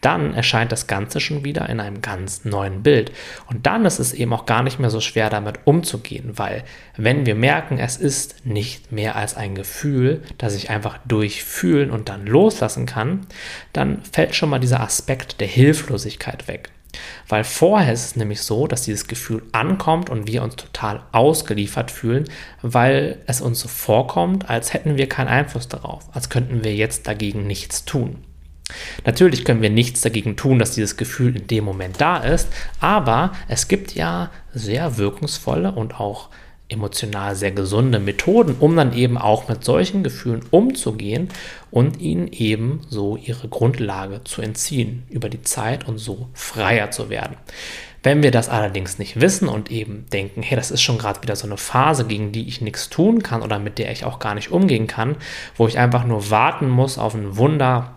dann 0.00 0.34
erscheint 0.34 0.72
das 0.72 0.88
Ganze 0.88 1.20
schon 1.20 1.44
wieder 1.44 1.68
in 1.68 1.78
einem 1.78 2.02
ganz 2.02 2.44
neuen 2.44 2.82
Bild. 2.82 3.12
Und 3.46 3.66
dann 3.66 3.84
ist 3.84 4.00
es 4.00 4.12
eben 4.12 4.32
auch 4.32 4.44
gar 4.44 4.64
nicht 4.64 4.80
mehr 4.80 4.90
so 4.90 5.00
schwer 5.00 5.30
damit 5.30 5.60
umzugehen, 5.64 6.36
weil 6.36 6.64
wenn 6.96 7.26
wir 7.26 7.36
merken, 7.36 7.78
es 7.78 7.96
ist 7.96 8.44
nicht 8.44 8.90
mehr 8.90 9.14
als 9.14 9.36
ein 9.36 9.54
Gefühl, 9.54 10.22
das 10.36 10.56
ich 10.56 10.68
einfach 10.68 10.98
durchfühlen 11.06 11.90
und 11.92 12.08
dann 12.08 12.26
loslassen 12.26 12.86
kann, 12.86 13.26
dann 13.72 14.02
fällt 14.02 14.34
schon 14.34 14.50
mal 14.50 14.58
dieser 14.58 14.80
Aspekt 14.80 15.40
der 15.40 15.48
Hilflosigkeit 15.48 16.48
weg. 16.48 16.70
Weil 17.28 17.44
vorher 17.44 17.92
ist 17.92 18.04
es 18.04 18.16
nämlich 18.16 18.42
so, 18.42 18.66
dass 18.66 18.82
dieses 18.82 19.06
Gefühl 19.06 19.42
ankommt 19.52 20.10
und 20.10 20.26
wir 20.26 20.42
uns 20.42 20.56
total 20.56 21.02
ausgeliefert 21.12 21.90
fühlen, 21.90 22.24
weil 22.62 23.18
es 23.26 23.40
uns 23.40 23.60
so 23.60 23.68
vorkommt, 23.68 24.48
als 24.48 24.72
hätten 24.72 24.96
wir 24.96 25.08
keinen 25.08 25.28
Einfluss 25.28 25.68
darauf, 25.68 26.04
als 26.12 26.30
könnten 26.30 26.64
wir 26.64 26.74
jetzt 26.74 27.06
dagegen 27.06 27.46
nichts 27.46 27.84
tun. 27.84 28.24
Natürlich 29.04 29.44
können 29.44 29.62
wir 29.62 29.70
nichts 29.70 30.00
dagegen 30.00 30.36
tun, 30.36 30.58
dass 30.58 30.72
dieses 30.72 30.96
Gefühl 30.96 31.36
in 31.36 31.46
dem 31.46 31.64
Moment 31.64 32.00
da 32.00 32.18
ist, 32.18 32.48
aber 32.80 33.32
es 33.48 33.68
gibt 33.68 33.94
ja 33.94 34.30
sehr 34.52 34.96
wirkungsvolle 34.96 35.72
und 35.72 36.00
auch 36.00 36.30
emotional 36.68 37.36
sehr 37.36 37.52
gesunde 37.52 38.00
Methoden, 38.00 38.56
um 38.58 38.74
dann 38.76 38.92
eben 38.92 39.18
auch 39.18 39.48
mit 39.48 39.64
solchen 39.64 40.02
Gefühlen 40.02 40.44
umzugehen 40.50 41.28
und 41.70 42.00
ihnen 42.00 42.28
eben 42.28 42.80
so 42.88 43.16
ihre 43.16 43.48
Grundlage 43.48 44.22
zu 44.24 44.42
entziehen 44.42 45.04
über 45.08 45.28
die 45.28 45.42
Zeit 45.42 45.86
und 45.86 45.98
so 45.98 46.28
freier 46.34 46.90
zu 46.90 47.08
werden. 47.08 47.36
Wenn 48.02 48.22
wir 48.22 48.30
das 48.30 48.48
allerdings 48.48 48.98
nicht 48.98 49.20
wissen 49.20 49.48
und 49.48 49.70
eben 49.70 50.06
denken, 50.12 50.42
hey, 50.42 50.56
das 50.56 50.70
ist 50.70 50.82
schon 50.82 50.98
gerade 50.98 51.22
wieder 51.22 51.34
so 51.34 51.46
eine 51.46 51.56
Phase, 51.56 52.06
gegen 52.06 52.30
die 52.30 52.46
ich 52.46 52.60
nichts 52.60 52.88
tun 52.88 53.22
kann 53.22 53.42
oder 53.42 53.58
mit 53.58 53.78
der 53.78 53.90
ich 53.90 54.04
auch 54.04 54.20
gar 54.20 54.34
nicht 54.34 54.52
umgehen 54.52 54.86
kann, 54.86 55.16
wo 55.56 55.66
ich 55.66 55.78
einfach 55.78 56.04
nur 56.04 56.30
warten 56.30 56.68
muss 56.68 56.98
auf 56.98 57.14
ein 57.14 57.36
Wunder, 57.36 57.95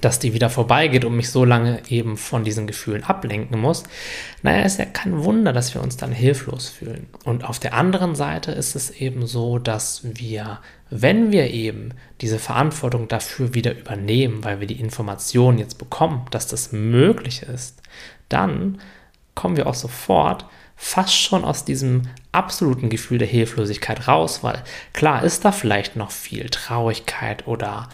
dass 0.00 0.18
die 0.18 0.34
wieder 0.34 0.50
vorbeigeht 0.50 1.04
und 1.04 1.16
mich 1.16 1.30
so 1.30 1.44
lange 1.44 1.82
eben 1.88 2.16
von 2.16 2.44
diesen 2.44 2.66
Gefühlen 2.66 3.04
ablenken 3.04 3.60
muss, 3.60 3.84
naja, 4.42 4.64
ist 4.64 4.78
ja 4.78 4.84
kein 4.84 5.24
Wunder, 5.24 5.52
dass 5.52 5.74
wir 5.74 5.82
uns 5.82 5.96
dann 5.96 6.12
hilflos 6.12 6.68
fühlen. 6.68 7.08
Und 7.24 7.44
auf 7.44 7.58
der 7.58 7.74
anderen 7.74 8.14
Seite 8.14 8.52
ist 8.52 8.74
es 8.76 8.90
eben 8.90 9.26
so, 9.26 9.58
dass 9.58 10.02
wir, 10.04 10.60
wenn 10.90 11.32
wir 11.32 11.50
eben 11.50 11.94
diese 12.20 12.38
Verantwortung 12.38 13.08
dafür 13.08 13.54
wieder 13.54 13.76
übernehmen, 13.76 14.44
weil 14.44 14.60
wir 14.60 14.66
die 14.66 14.80
Information 14.80 15.58
jetzt 15.58 15.78
bekommen, 15.78 16.26
dass 16.30 16.46
das 16.46 16.72
möglich 16.72 17.42
ist, 17.42 17.82
dann 18.28 18.78
kommen 19.34 19.56
wir 19.56 19.66
auch 19.66 19.74
sofort 19.74 20.46
fast 20.76 21.14
schon 21.14 21.44
aus 21.44 21.66
diesem 21.66 22.02
absoluten 22.32 22.88
Gefühl 22.88 23.18
der 23.18 23.28
Hilflosigkeit 23.28 24.08
raus, 24.08 24.42
weil 24.42 24.62
klar 24.94 25.22
ist 25.22 25.44
da 25.44 25.52
vielleicht 25.52 25.94
noch 25.94 26.10
viel 26.10 26.48
Traurigkeit 26.48 27.46
oder 27.46 27.90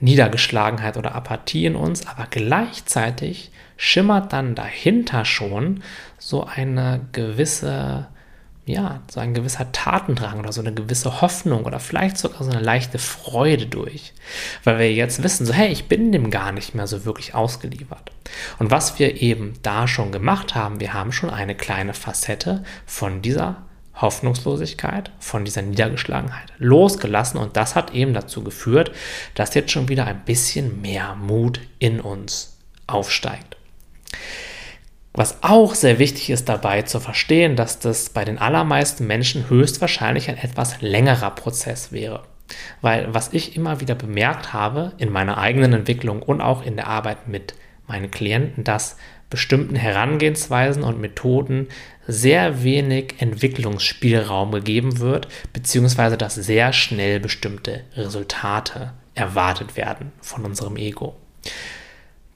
Niedergeschlagenheit 0.00 0.96
oder 0.96 1.14
Apathie 1.14 1.66
in 1.66 1.76
uns, 1.76 2.06
aber 2.06 2.26
gleichzeitig 2.30 3.50
schimmert 3.76 4.32
dann 4.32 4.54
dahinter 4.54 5.24
schon 5.24 5.82
so 6.18 6.44
eine 6.44 7.00
gewisse, 7.12 8.06
ja, 8.66 9.00
so 9.10 9.20
ein 9.20 9.34
gewisser 9.34 9.72
Tatendrang 9.72 10.38
oder 10.38 10.52
so 10.52 10.60
eine 10.60 10.72
gewisse 10.72 11.20
Hoffnung 11.20 11.64
oder 11.64 11.80
vielleicht 11.80 12.18
sogar 12.18 12.44
so 12.44 12.50
eine 12.50 12.60
leichte 12.60 12.98
Freude 12.98 13.66
durch. 13.66 14.12
Weil 14.62 14.78
wir 14.78 14.92
jetzt 14.92 15.22
wissen, 15.22 15.46
so, 15.46 15.52
hey, 15.52 15.68
ich 15.68 15.86
bin 15.86 16.12
dem 16.12 16.30
gar 16.30 16.52
nicht 16.52 16.74
mehr 16.74 16.86
so 16.86 17.04
wirklich 17.04 17.34
ausgeliefert. 17.34 18.12
Und 18.58 18.70
was 18.70 18.98
wir 18.98 19.20
eben 19.20 19.54
da 19.62 19.86
schon 19.88 20.12
gemacht 20.12 20.54
haben, 20.54 20.80
wir 20.80 20.94
haben 20.94 21.12
schon 21.12 21.30
eine 21.30 21.54
kleine 21.54 21.94
Facette 21.94 22.64
von 22.86 23.22
dieser 23.22 23.62
Hoffnungslosigkeit, 23.94 25.10
von 25.18 25.44
dieser 25.44 25.62
Niedergeschlagenheit 25.62 26.52
losgelassen 26.58 27.38
und 27.38 27.56
das 27.56 27.74
hat 27.74 27.94
eben 27.94 28.14
dazu 28.14 28.42
geführt, 28.42 28.90
dass 29.34 29.54
jetzt 29.54 29.70
schon 29.70 29.88
wieder 29.88 30.06
ein 30.06 30.24
bisschen 30.24 30.80
mehr 30.80 31.14
Mut 31.14 31.60
in 31.78 32.00
uns 32.00 32.58
aufsteigt. 32.86 33.56
Was 35.16 35.44
auch 35.44 35.76
sehr 35.76 36.00
wichtig 36.00 36.30
ist 36.30 36.48
dabei 36.48 36.82
zu 36.82 36.98
verstehen, 36.98 37.54
dass 37.54 37.78
das 37.78 38.10
bei 38.10 38.24
den 38.24 38.38
allermeisten 38.38 39.06
Menschen 39.06 39.48
höchstwahrscheinlich 39.48 40.28
ein 40.28 40.38
etwas 40.38 40.80
längerer 40.80 41.30
Prozess 41.30 41.92
wäre. 41.92 42.24
Weil 42.80 43.14
was 43.14 43.32
ich 43.32 43.54
immer 43.54 43.80
wieder 43.80 43.94
bemerkt 43.94 44.52
habe 44.52 44.92
in 44.98 45.12
meiner 45.12 45.38
eigenen 45.38 45.72
Entwicklung 45.72 46.20
und 46.20 46.40
auch 46.40 46.64
in 46.64 46.74
der 46.74 46.88
Arbeit 46.88 47.28
mit 47.28 47.54
meinen 47.86 48.10
Klienten, 48.10 48.64
dass 48.64 48.96
bestimmten 49.34 49.74
Herangehensweisen 49.74 50.84
und 50.84 51.00
Methoden 51.00 51.66
sehr 52.06 52.62
wenig 52.62 53.16
Entwicklungsspielraum 53.18 54.52
gegeben 54.52 55.00
wird, 55.00 55.26
beziehungsweise 55.52 56.16
dass 56.16 56.36
sehr 56.36 56.72
schnell 56.72 57.18
bestimmte 57.18 57.82
Resultate 57.96 58.92
erwartet 59.16 59.76
werden 59.76 60.12
von 60.20 60.44
unserem 60.44 60.76
Ego. 60.76 61.16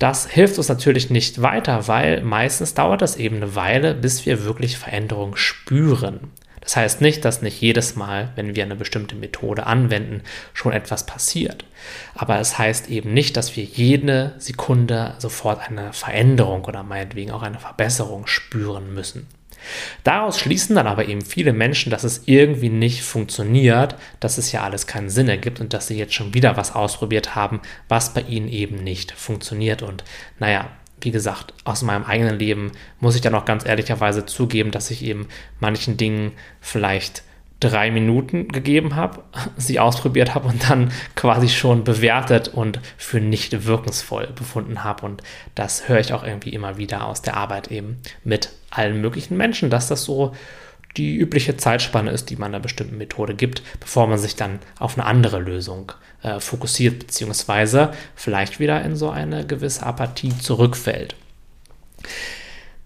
Das 0.00 0.28
hilft 0.28 0.58
uns 0.58 0.68
natürlich 0.68 1.08
nicht 1.08 1.40
weiter, 1.40 1.86
weil 1.86 2.22
meistens 2.22 2.74
dauert 2.74 3.00
das 3.00 3.16
eben 3.16 3.36
eine 3.36 3.54
Weile, 3.54 3.94
bis 3.94 4.26
wir 4.26 4.44
wirklich 4.44 4.76
Veränderung 4.76 5.36
spüren. 5.36 6.32
Das 6.68 6.76
heißt 6.76 7.00
nicht, 7.00 7.24
dass 7.24 7.40
nicht 7.40 7.62
jedes 7.62 7.96
Mal, 7.96 8.28
wenn 8.36 8.54
wir 8.54 8.62
eine 8.62 8.76
bestimmte 8.76 9.16
Methode 9.16 9.64
anwenden, 9.64 10.20
schon 10.52 10.72
etwas 10.74 11.06
passiert. 11.06 11.64
Aber 12.14 12.38
es 12.40 12.58
heißt 12.58 12.90
eben 12.90 13.14
nicht, 13.14 13.38
dass 13.38 13.56
wir 13.56 13.64
jede 13.64 14.34
Sekunde 14.36 15.14
sofort 15.16 15.66
eine 15.66 15.94
Veränderung 15.94 16.66
oder 16.66 16.82
meinetwegen 16.82 17.30
auch 17.30 17.40
eine 17.40 17.58
Verbesserung 17.58 18.26
spüren 18.26 18.92
müssen. 18.92 19.28
Daraus 20.04 20.38
schließen 20.38 20.76
dann 20.76 20.86
aber 20.86 21.08
eben 21.08 21.22
viele 21.22 21.54
Menschen, 21.54 21.88
dass 21.88 22.04
es 22.04 22.24
irgendwie 22.26 22.68
nicht 22.68 23.02
funktioniert, 23.02 23.94
dass 24.20 24.36
es 24.36 24.52
ja 24.52 24.62
alles 24.62 24.86
keinen 24.86 25.08
Sinn 25.08 25.30
ergibt 25.30 25.60
und 25.60 25.72
dass 25.72 25.86
sie 25.86 25.96
jetzt 25.96 26.12
schon 26.12 26.34
wieder 26.34 26.58
was 26.58 26.74
ausprobiert 26.74 27.34
haben, 27.34 27.62
was 27.88 28.12
bei 28.12 28.20
ihnen 28.20 28.48
eben 28.48 28.84
nicht 28.84 29.12
funktioniert. 29.12 29.80
Und 29.80 30.04
naja, 30.38 30.68
wie 31.00 31.10
gesagt, 31.10 31.52
aus 31.64 31.82
meinem 31.82 32.04
eigenen 32.04 32.38
Leben 32.38 32.72
muss 33.00 33.14
ich 33.14 33.20
dann 33.20 33.34
auch 33.34 33.44
ganz 33.44 33.66
ehrlicherweise 33.66 34.26
zugeben, 34.26 34.70
dass 34.70 34.90
ich 34.90 35.04
eben 35.04 35.28
manchen 35.60 35.96
Dingen 35.96 36.32
vielleicht 36.60 37.22
drei 37.60 37.90
Minuten 37.90 38.48
gegeben 38.48 38.94
habe, 38.94 39.22
sie 39.56 39.80
ausprobiert 39.80 40.34
habe 40.34 40.48
und 40.48 40.68
dann 40.70 40.92
quasi 41.14 41.48
schon 41.48 41.84
bewertet 41.84 42.48
und 42.48 42.80
für 42.96 43.20
nicht 43.20 43.66
wirkungsvoll 43.66 44.28
befunden 44.34 44.84
habe. 44.84 45.06
Und 45.06 45.22
das 45.54 45.88
höre 45.88 46.00
ich 46.00 46.12
auch 46.12 46.24
irgendwie 46.24 46.50
immer 46.50 46.78
wieder 46.78 47.06
aus 47.06 47.22
der 47.22 47.36
Arbeit 47.36 47.70
eben 47.70 47.98
mit 48.24 48.50
allen 48.70 49.00
möglichen 49.00 49.36
Menschen, 49.36 49.70
dass 49.70 49.88
das 49.88 50.04
so 50.04 50.34
die 50.98 51.16
übliche 51.16 51.56
Zeitspanne 51.56 52.10
ist, 52.10 52.30
die 52.30 52.36
man 52.36 52.52
einer 52.52 52.60
bestimmten 52.60 52.98
Methode 52.98 53.34
gibt, 53.34 53.62
bevor 53.80 54.06
man 54.06 54.18
sich 54.18 54.36
dann 54.36 54.58
auf 54.78 54.98
eine 54.98 55.06
andere 55.06 55.38
Lösung 55.38 55.92
äh, 56.22 56.40
fokussiert, 56.40 56.98
beziehungsweise 56.98 57.92
vielleicht 58.14 58.60
wieder 58.60 58.82
in 58.82 58.96
so 58.96 59.08
eine 59.10 59.46
gewisse 59.46 59.84
Apathie 59.84 60.36
zurückfällt. 60.36 61.14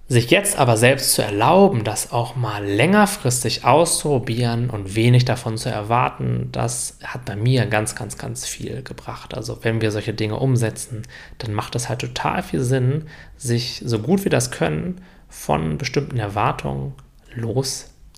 Sich 0.08 0.30
jetzt 0.30 0.58
aber 0.58 0.76
selbst 0.76 1.14
zu 1.14 1.22
erlauben, 1.22 1.84
das 1.84 2.12
auch 2.12 2.36
mal 2.36 2.62
längerfristig 2.62 3.64
auszuprobieren 3.64 4.68
und 4.68 4.94
wenig 4.94 5.24
davon 5.24 5.56
zu 5.56 5.70
erwarten, 5.70 6.50
das 6.52 6.98
hat 7.02 7.24
bei 7.24 7.34
mir 7.34 7.64
ganz, 7.64 7.94
ganz, 7.94 8.18
ganz 8.18 8.44
viel 8.44 8.82
gebracht. 8.82 9.32
Also 9.32 9.60
wenn 9.62 9.80
wir 9.80 9.90
solche 9.90 10.12
Dinge 10.12 10.38
umsetzen, 10.38 11.02
dann 11.38 11.54
macht 11.54 11.74
es 11.76 11.88
halt 11.88 12.00
total 12.00 12.42
viel 12.42 12.60
Sinn, 12.60 13.06
sich 13.38 13.80
so 13.86 14.00
gut 14.00 14.26
wie 14.26 14.28
das 14.28 14.50
können 14.50 15.00
von 15.30 15.78
bestimmten 15.78 16.18
Erwartungen 16.18 16.92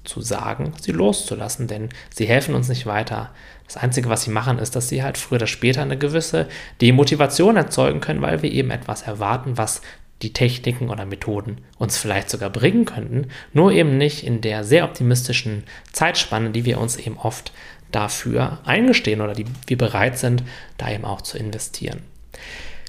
loszusagen, 0.05 0.73
sie 0.81 0.93
loszulassen, 0.93 1.67
denn 1.67 1.89
sie 2.11 2.27
helfen 2.27 2.55
uns 2.55 2.69
nicht 2.69 2.87
weiter. 2.87 3.31
Das 3.67 3.77
Einzige, 3.77 4.09
was 4.09 4.23
sie 4.23 4.31
machen, 4.31 4.59
ist, 4.59 4.77
dass 4.77 4.89
sie 4.89 5.03
halt 5.03 5.17
früher 5.17 5.37
oder 5.37 5.47
später 5.47 5.83
eine 5.83 5.99
gewisse 5.99 6.49
Demotivation 6.81 7.57
erzeugen 7.57 8.01
können, 8.01 8.23
weil 8.23 8.43
wir 8.43 8.53
eben 8.53 8.71
etwas 8.71 9.03
erwarten, 9.03 9.57
was 9.57 9.81
die 10.23 10.33
Techniken 10.33 10.91
oder 10.91 11.07
Methoden 11.07 11.59
uns 11.79 11.97
vielleicht 11.97 12.31
sogar 12.31 12.51
bringen 12.51 12.85
könnten, 12.85 13.29
nur 13.53 13.73
eben 13.73 13.99
nicht 13.99 14.25
in 14.25 14.41
der 14.41 14.65
sehr 14.65 14.85
optimistischen 14.85 15.65
Zeitspanne, 15.93 16.51
die 16.51 16.65
wir 16.65 16.79
uns 16.79 16.97
eben 16.97 17.19
oft 17.19 17.53
dafür 17.91 18.61
eingestehen 18.65 19.21
oder 19.21 19.35
die 19.35 19.47
wir 19.67 19.79
bereit 19.79 20.19
sind, 20.19 20.43
da 20.79 20.91
eben 20.91 21.05
auch 21.05 21.23
zu 21.23 21.39
investieren. 21.39 22.03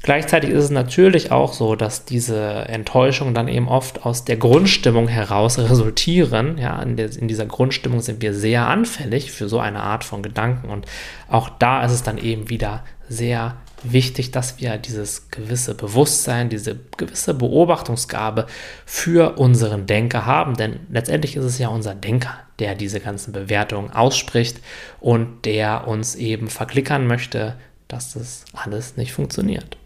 Gleichzeitig 0.05 0.51
ist 0.51 0.65
es 0.65 0.69
natürlich 0.69 1.31
auch 1.31 1.51
so, 1.51 1.75
dass 1.75 2.05
diese 2.05 2.39
Enttäuschungen 2.67 3.33
dann 3.33 3.47
eben 3.47 3.67
oft 3.67 4.05
aus 4.05 4.23
der 4.23 4.37
Grundstimmung 4.37 5.07
heraus 5.07 5.57
resultieren. 5.69 6.59
Ja, 6.59 6.79
in, 6.79 6.95
der, 6.95 7.11
in, 7.11 7.27
dieser 7.27 7.47
Grundstimmung 7.47 8.01
sind 8.01 8.21
wir 8.21 8.35
sehr 8.35 8.67
anfällig 8.67 9.31
für 9.31 9.49
so 9.49 9.57
eine 9.57 9.81
Art 9.81 10.03
von 10.03 10.21
Gedanken 10.21 10.69
und 10.69 10.85
auch 11.27 11.49
da 11.49 11.83
ist 11.83 11.91
es 11.91 12.03
dann 12.03 12.19
eben 12.19 12.51
wieder 12.51 12.83
sehr 13.09 13.55
wichtig, 13.81 14.29
dass 14.29 14.59
wir 14.59 14.77
dieses 14.77 15.31
gewisse 15.31 15.73
Bewusstsein, 15.73 16.49
diese 16.49 16.77
gewisse 16.97 17.33
Beobachtungsgabe 17.33 18.45
für 18.85 19.39
unseren 19.39 19.87
Denker 19.87 20.27
haben, 20.27 20.53
denn 20.53 20.81
letztendlich 20.91 21.35
ist 21.35 21.45
es 21.45 21.57
ja 21.57 21.69
unser 21.69 21.95
Denker, 21.95 22.37
der 22.59 22.75
diese 22.75 22.99
ganzen 22.99 23.31
Bewertungen 23.31 23.89
ausspricht 23.89 24.59
und 24.99 25.45
der 25.45 25.87
uns 25.87 26.13
eben 26.13 26.47
verklickern 26.47 27.07
möchte, 27.07 27.55
dass 27.87 28.13
das 28.13 28.45
alles 28.53 28.97
nicht 28.97 29.11
funktioniert. 29.11 29.77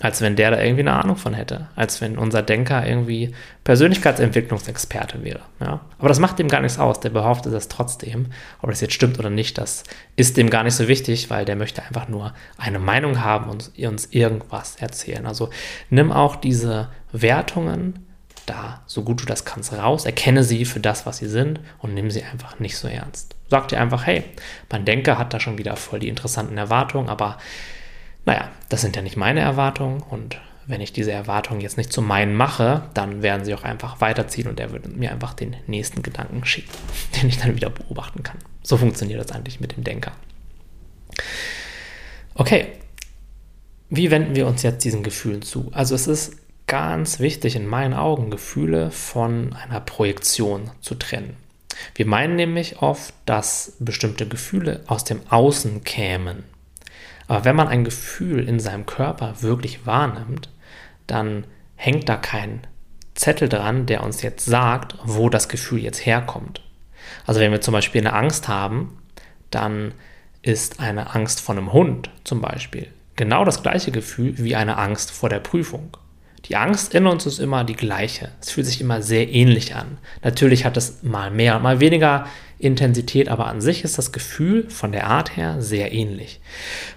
Als 0.00 0.20
wenn 0.20 0.36
der 0.36 0.50
da 0.50 0.60
irgendwie 0.60 0.82
eine 0.82 0.92
Ahnung 0.92 1.16
von 1.16 1.32
hätte. 1.32 1.68
Als 1.74 2.02
wenn 2.02 2.18
unser 2.18 2.42
Denker 2.42 2.86
irgendwie 2.86 3.34
Persönlichkeitsentwicklungsexperte 3.64 5.24
wäre. 5.24 5.40
Ja? 5.60 5.80
Aber 5.98 6.08
das 6.08 6.20
macht 6.20 6.38
dem 6.38 6.48
gar 6.48 6.60
nichts 6.60 6.78
aus. 6.78 7.00
Der 7.00 7.08
behauptet 7.08 7.54
das 7.54 7.68
trotzdem. 7.68 8.26
Ob 8.60 8.68
das 8.68 8.82
jetzt 8.82 8.92
stimmt 8.92 9.18
oder 9.18 9.30
nicht, 9.30 9.56
das 9.56 9.84
ist 10.14 10.36
dem 10.36 10.50
gar 10.50 10.64
nicht 10.64 10.74
so 10.74 10.86
wichtig, 10.86 11.30
weil 11.30 11.46
der 11.46 11.56
möchte 11.56 11.82
einfach 11.82 12.08
nur 12.08 12.34
eine 12.58 12.78
Meinung 12.78 13.24
haben 13.24 13.48
und 13.48 13.72
uns 13.78 14.08
irgendwas 14.10 14.76
erzählen. 14.76 15.26
Also 15.26 15.48
nimm 15.88 16.12
auch 16.12 16.36
diese 16.36 16.88
Wertungen 17.12 18.06
da, 18.46 18.82
so 18.86 19.02
gut 19.02 19.22
du 19.22 19.26
das 19.26 19.44
kannst, 19.44 19.72
raus. 19.72 20.04
Erkenne 20.04 20.42
sie 20.44 20.64
für 20.64 20.80
das, 20.80 21.06
was 21.06 21.18
sie 21.18 21.28
sind 21.28 21.60
und 21.78 21.94
nimm 21.94 22.10
sie 22.10 22.22
einfach 22.22 22.58
nicht 22.58 22.76
so 22.76 22.88
ernst. 22.88 23.34
Sag 23.48 23.68
dir 23.68 23.80
einfach, 23.80 24.06
hey, 24.06 24.24
mein 24.70 24.84
Denker 24.84 25.18
hat 25.18 25.34
da 25.34 25.40
schon 25.40 25.58
wieder 25.58 25.76
voll 25.76 26.00
die 26.00 26.08
interessanten 26.08 26.56
Erwartungen, 26.56 27.08
aber 27.08 27.38
naja, 28.26 28.50
das 28.68 28.82
sind 28.82 28.96
ja 28.96 29.02
nicht 29.02 29.16
meine 29.16 29.40
Erwartungen 29.40 30.02
und 30.02 30.38
wenn 30.66 30.80
ich 30.80 30.92
diese 30.92 31.12
Erwartungen 31.12 31.60
jetzt 31.60 31.76
nicht 31.76 31.92
zu 31.92 32.02
meinen 32.02 32.34
mache, 32.34 32.82
dann 32.92 33.22
werden 33.22 33.44
sie 33.44 33.54
auch 33.54 33.62
einfach 33.62 34.00
weiterziehen 34.00 34.48
und 34.48 34.58
er 34.58 34.72
würde 34.72 34.88
mir 34.88 35.12
einfach 35.12 35.32
den 35.32 35.56
nächsten 35.68 36.02
Gedanken 36.02 36.44
schicken, 36.44 36.72
den 37.16 37.28
ich 37.28 37.38
dann 37.38 37.54
wieder 37.54 37.70
beobachten 37.70 38.22
kann. 38.24 38.38
So 38.62 38.76
funktioniert 38.76 39.20
das 39.20 39.30
eigentlich 39.30 39.60
mit 39.60 39.76
dem 39.76 39.84
Denker. 39.84 40.12
Okay, 42.34 42.72
wie 43.88 44.10
wenden 44.10 44.34
wir 44.34 44.48
uns 44.48 44.62
jetzt 44.62 44.84
diesen 44.84 45.04
Gefühlen 45.04 45.42
zu? 45.42 45.70
Also 45.72 45.94
es 45.94 46.08
ist 46.08 46.36
ganz 46.66 47.20
wichtig 47.20 47.54
in 47.54 47.66
meinen 47.66 47.94
Augen, 47.94 48.30
Gefühle 48.30 48.90
von 48.90 49.52
einer 49.52 49.80
Projektion 49.80 50.72
zu 50.80 50.96
trennen. 50.96 51.36
Wir 51.94 52.06
meinen 52.06 52.34
nämlich 52.34 52.82
oft, 52.82 53.14
dass 53.24 53.76
bestimmte 53.78 54.26
Gefühle 54.26 54.82
aus 54.88 55.04
dem 55.04 55.20
Außen 55.30 55.84
kämen 55.84 56.42
aber 57.28 57.44
wenn 57.44 57.56
man 57.56 57.68
ein 57.68 57.84
Gefühl 57.84 58.48
in 58.48 58.60
seinem 58.60 58.86
Körper 58.86 59.42
wirklich 59.42 59.86
wahrnimmt, 59.86 60.48
dann 61.06 61.44
hängt 61.74 62.08
da 62.08 62.16
kein 62.16 62.66
Zettel 63.14 63.48
dran, 63.48 63.86
der 63.86 64.02
uns 64.02 64.22
jetzt 64.22 64.44
sagt, 64.44 64.96
wo 65.04 65.28
das 65.28 65.48
Gefühl 65.48 65.80
jetzt 65.80 66.04
herkommt. 66.04 66.62
Also 67.26 67.40
wenn 67.40 67.52
wir 67.52 67.60
zum 67.60 67.72
Beispiel 67.72 68.00
eine 68.00 68.12
Angst 68.12 68.48
haben, 68.48 68.98
dann 69.50 69.94
ist 70.42 70.80
eine 70.80 71.14
Angst 71.14 71.40
vor 71.40 71.56
einem 71.56 71.72
Hund 71.72 72.10
zum 72.24 72.40
Beispiel 72.40 72.88
genau 73.16 73.44
das 73.44 73.62
gleiche 73.62 73.90
Gefühl 73.90 74.34
wie 74.38 74.54
eine 74.54 74.76
Angst 74.76 75.10
vor 75.10 75.28
der 75.28 75.40
Prüfung. 75.40 75.96
Die 76.44 76.56
Angst 76.56 76.94
in 76.94 77.06
uns 77.06 77.26
ist 77.26 77.40
immer 77.40 77.64
die 77.64 77.74
gleiche. 77.74 78.30
Es 78.40 78.50
fühlt 78.50 78.66
sich 78.66 78.80
immer 78.80 79.02
sehr 79.02 79.28
ähnlich 79.28 79.74
an. 79.74 79.98
Natürlich 80.22 80.64
hat 80.64 80.76
es 80.76 81.02
mal 81.02 81.30
mehr, 81.30 81.58
mal 81.58 81.80
weniger 81.80 82.26
Intensität, 82.58 83.28
aber 83.28 83.46
an 83.46 83.60
sich 83.60 83.84
ist 83.84 83.98
das 83.98 84.12
Gefühl 84.12 84.68
von 84.70 84.92
der 84.92 85.06
Art 85.06 85.36
her 85.36 85.60
sehr 85.60 85.92
ähnlich. 85.92 86.40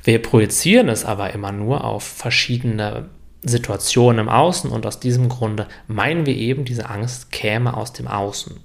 Wir 0.04 0.22
projizieren 0.22 0.89
es 0.89 1.06
aber 1.06 1.34
immer 1.34 1.52
nur 1.52 1.84
auf 1.84 2.04
verschiedene 2.04 3.10
Situationen 3.41 4.19
im 4.19 4.30
Außen 4.30 4.72
und 4.72 4.86
aus 4.86 5.00
diesem 5.00 5.30
Grunde 5.30 5.67
meinen 5.88 6.26
wir 6.26 6.36
eben, 6.36 6.65
diese 6.65 6.89
Angst 6.89 7.32
käme 7.32 7.76
aus 7.76 7.93
dem 7.93 8.08
Außen. 8.08 8.58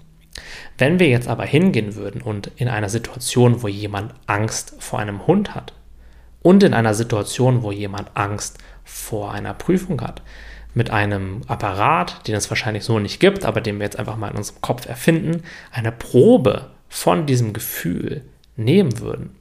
Wenn 0.78 0.98
wir 0.98 1.08
jetzt 1.08 1.28
aber 1.28 1.44
hingehen 1.44 1.94
würden 1.94 2.20
und 2.20 2.50
in 2.56 2.68
einer 2.68 2.88
Situation, 2.88 3.62
wo 3.62 3.68
jemand 3.68 4.14
Angst 4.26 4.74
vor 4.78 4.98
einem 4.98 5.26
Hund 5.26 5.54
hat 5.54 5.72
und 6.42 6.62
in 6.62 6.74
einer 6.74 6.94
Situation, 6.94 7.62
wo 7.62 7.70
jemand 7.70 8.10
Angst 8.14 8.58
vor 8.84 9.32
einer 9.32 9.54
Prüfung 9.54 10.00
hat, 10.00 10.22
mit 10.74 10.90
einem 10.90 11.42
Apparat, 11.46 12.26
den 12.26 12.34
es 12.34 12.50
wahrscheinlich 12.50 12.84
so 12.84 12.98
nicht 12.98 13.20
gibt, 13.20 13.44
aber 13.44 13.60
den 13.60 13.78
wir 13.78 13.84
jetzt 13.84 13.98
einfach 13.98 14.16
mal 14.16 14.30
in 14.30 14.36
unserem 14.36 14.60
Kopf 14.60 14.86
erfinden, 14.86 15.44
eine 15.70 15.92
Probe 15.92 16.73
von 16.94 17.26
diesem 17.26 17.52
Gefühl 17.52 18.22
nehmen 18.54 19.00
würden 19.00 19.34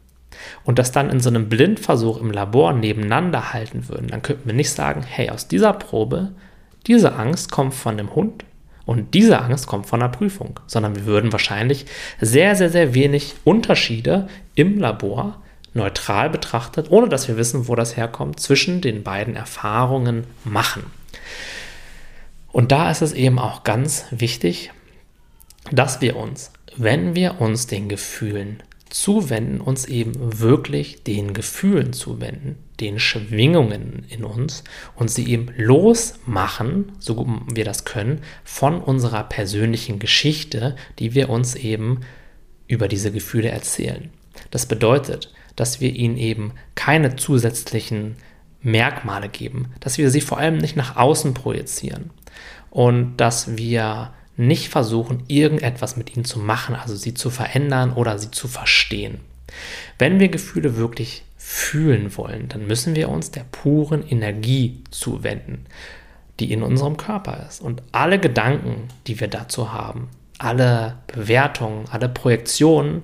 und 0.64 0.80
das 0.80 0.92
dann 0.92 1.12
in 1.12 1.20
so 1.20 1.30
einem 1.30 1.50
Blindversuch 1.50 2.20
im 2.20 2.32
Labor 2.32 2.74
nebeneinander 2.74 3.54
halten 3.54 3.88
würden, 3.88 4.08
dann 4.08 4.24
könnten 4.24 4.48
wir 4.48 4.56
nicht 4.56 4.72
sagen, 4.72 5.04
hey, 5.04 5.30
aus 5.30 5.48
dieser 5.48 5.72
Probe, 5.74 6.32
diese 6.88 7.14
Angst 7.14 7.52
kommt 7.52 7.76
von 7.76 7.96
dem 7.96 8.16
Hund 8.16 8.44
und 8.88 9.14
diese 9.14 9.40
Angst 9.40 9.68
kommt 9.68 9.86
von 9.86 10.00
der 10.00 10.08
Prüfung, 10.08 10.60
sondern 10.66 10.96
wir 10.96 11.06
würden 11.06 11.32
wahrscheinlich 11.32 11.86
sehr, 12.20 12.56
sehr, 12.56 12.72
sehr 12.72 12.96
wenig 12.96 13.36
Unterschiede 13.44 14.28
im 14.56 14.80
Labor 14.80 15.40
neutral 15.76 16.32
betrachtet, 16.32 16.90
ohne 16.90 17.08
dass 17.08 17.28
wir 17.28 17.38
wissen, 17.38 17.68
wo 17.68 17.76
das 17.76 17.96
herkommt, 17.96 18.40
zwischen 18.40 18.82
den 18.82 19.04
beiden 19.04 19.36
Erfahrungen 19.36 20.24
machen. 20.44 20.86
Und 22.52 22.72
da 22.72 22.90
ist 22.90 23.04
es 23.04 23.14
eben 23.14 23.38
auch 23.38 23.64
ganz 23.64 24.06
wichtig, 24.10 24.72
dass 25.72 26.02
wir 26.02 26.16
uns, 26.16 26.52
wenn 26.78 27.16
wir 27.16 27.42
uns 27.42 27.68
den 27.68 27.90
Gefühlen 27.90 28.62
zuwenden, 28.90 29.60
uns 29.60 29.86
eben 29.86 30.40
wirklich 30.40 31.04
den 31.04 31.34
Gefühlen 31.34 31.94
zuwenden, 31.94 32.58
den 32.80 33.00
Schwingungen 33.00 34.06
in 34.10 34.24
uns 34.24 34.64
und 34.96 35.10
sie 35.10 35.28
eben 35.28 35.48
losmachen, 35.58 36.92
so 37.00 37.16
gut 37.16 37.28
wir 37.56 37.66
das 37.66 37.86
können, 37.86 38.22
von 38.44 38.80
unserer 38.80 39.24
persönlichen 39.24 39.98
Geschichte, 39.98 40.76
die 41.00 41.16
wir 41.16 41.30
uns 41.30 41.56
eben 41.56 42.02
über 42.68 42.88
diese 42.88 43.12
Gefühle 43.12 43.50
erzählen. 43.50 44.12
Das 44.52 44.68
bedeutet, 44.68 45.34
dass 45.56 45.82
wir 45.82 45.92
ihnen 45.96 46.18
eben 46.18 46.54
keine 46.76 47.16
zusätzlichen 47.16 48.16
Merkmale 48.62 49.28
geben, 49.28 49.74
dass 49.80 49.98
wir 49.98 50.10
sie 50.10 50.22
vor 50.22 50.38
allem 50.38 50.58
nicht 50.58 50.76
nach 50.76 50.96
außen 50.96 51.34
projizieren 51.34 52.12
und 52.70 53.18
dass 53.18 53.58
wir 53.58 54.14
nicht 54.36 54.70
versuchen, 54.70 55.24
irgendetwas 55.28 55.98
mit 55.98 56.16
ihnen 56.16 56.26
zu 56.26 56.40
machen, 56.40 56.76
also 56.76 56.96
sie 56.96 57.14
zu 57.14 57.30
verändern 57.30 57.94
oder 57.94 58.18
sie 58.18 58.32
zu 58.32 58.48
verstehen. 58.48 59.20
Wenn 60.00 60.20
wir 60.20 60.30
Gefühle 60.30 60.76
wirklich 60.76 61.24
fühlen 61.38 62.16
wollen, 62.18 62.50
dann 62.50 62.66
müssen 62.66 62.96
wir 62.96 63.10
uns 63.10 63.32
der 63.32 63.46
puren 63.52 64.08
Energie 64.08 64.82
zuwenden, 64.90 65.66
die 66.40 66.52
in 66.52 66.64
unserem 66.64 66.98
Körper 66.98 67.46
ist. 67.48 67.62
Und 67.62 67.84
alle 67.92 68.20
Gedanken, 68.20 68.88
die 69.06 69.20
wir 69.20 69.28
dazu 69.28 69.72
haben, 69.72 70.10
alle 70.40 70.98
Bewertungen, 71.08 71.86
alle 71.92 72.10
Projektionen, 72.10 73.04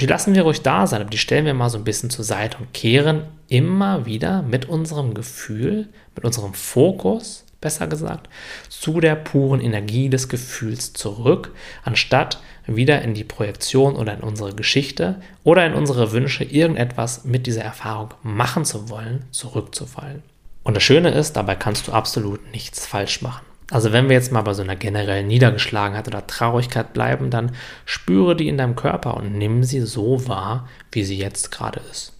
die 0.00 0.06
lassen 0.06 0.34
wir 0.34 0.42
ruhig 0.42 0.62
da 0.62 0.86
sein, 0.86 1.00
aber 1.00 1.10
die 1.10 1.18
stellen 1.18 1.46
wir 1.46 1.54
mal 1.54 1.70
so 1.70 1.78
ein 1.78 1.84
bisschen 1.84 2.10
zur 2.10 2.24
Seite 2.24 2.58
und 2.58 2.72
kehren 2.74 3.22
immer 3.48 4.06
wieder 4.06 4.42
mit 4.42 4.66
unserem 4.66 5.14
Gefühl, 5.14 5.88
mit 6.14 6.24
unserem 6.24 6.54
Fokus 6.54 7.44
besser 7.60 7.86
gesagt, 7.86 8.28
zu 8.68 9.00
der 9.00 9.16
puren 9.16 9.60
Energie 9.60 10.08
des 10.08 10.28
Gefühls 10.28 10.92
zurück, 10.92 11.52
anstatt 11.84 12.40
wieder 12.66 13.02
in 13.02 13.14
die 13.14 13.24
Projektion 13.24 13.96
oder 13.96 14.14
in 14.14 14.20
unsere 14.20 14.54
Geschichte 14.54 15.20
oder 15.42 15.66
in 15.66 15.74
unsere 15.74 16.12
Wünsche, 16.12 16.44
irgendetwas 16.44 17.24
mit 17.24 17.46
dieser 17.46 17.62
Erfahrung 17.62 18.14
machen 18.22 18.64
zu 18.64 18.90
wollen, 18.90 19.24
zurückzufallen. 19.30 20.22
Und 20.62 20.74
das 20.74 20.82
Schöne 20.82 21.10
ist, 21.10 21.32
dabei 21.32 21.54
kannst 21.54 21.88
du 21.88 21.92
absolut 21.92 22.52
nichts 22.52 22.86
falsch 22.86 23.22
machen. 23.22 23.46
Also 23.70 23.92
wenn 23.92 24.08
wir 24.08 24.16
jetzt 24.16 24.32
mal 24.32 24.42
bei 24.42 24.54
so 24.54 24.62
einer 24.62 24.76
generellen 24.76 25.26
Niedergeschlagenheit 25.26 26.08
oder 26.08 26.26
Traurigkeit 26.26 26.92
bleiben, 26.94 27.30
dann 27.30 27.52
spüre 27.84 28.34
die 28.34 28.48
in 28.48 28.56
deinem 28.56 28.76
Körper 28.76 29.16
und 29.16 29.36
nimm 29.36 29.62
sie 29.62 29.80
so 29.80 30.26
wahr, 30.26 30.68
wie 30.92 31.04
sie 31.04 31.18
jetzt 31.18 31.50
gerade 31.50 31.80
ist. 31.90 32.14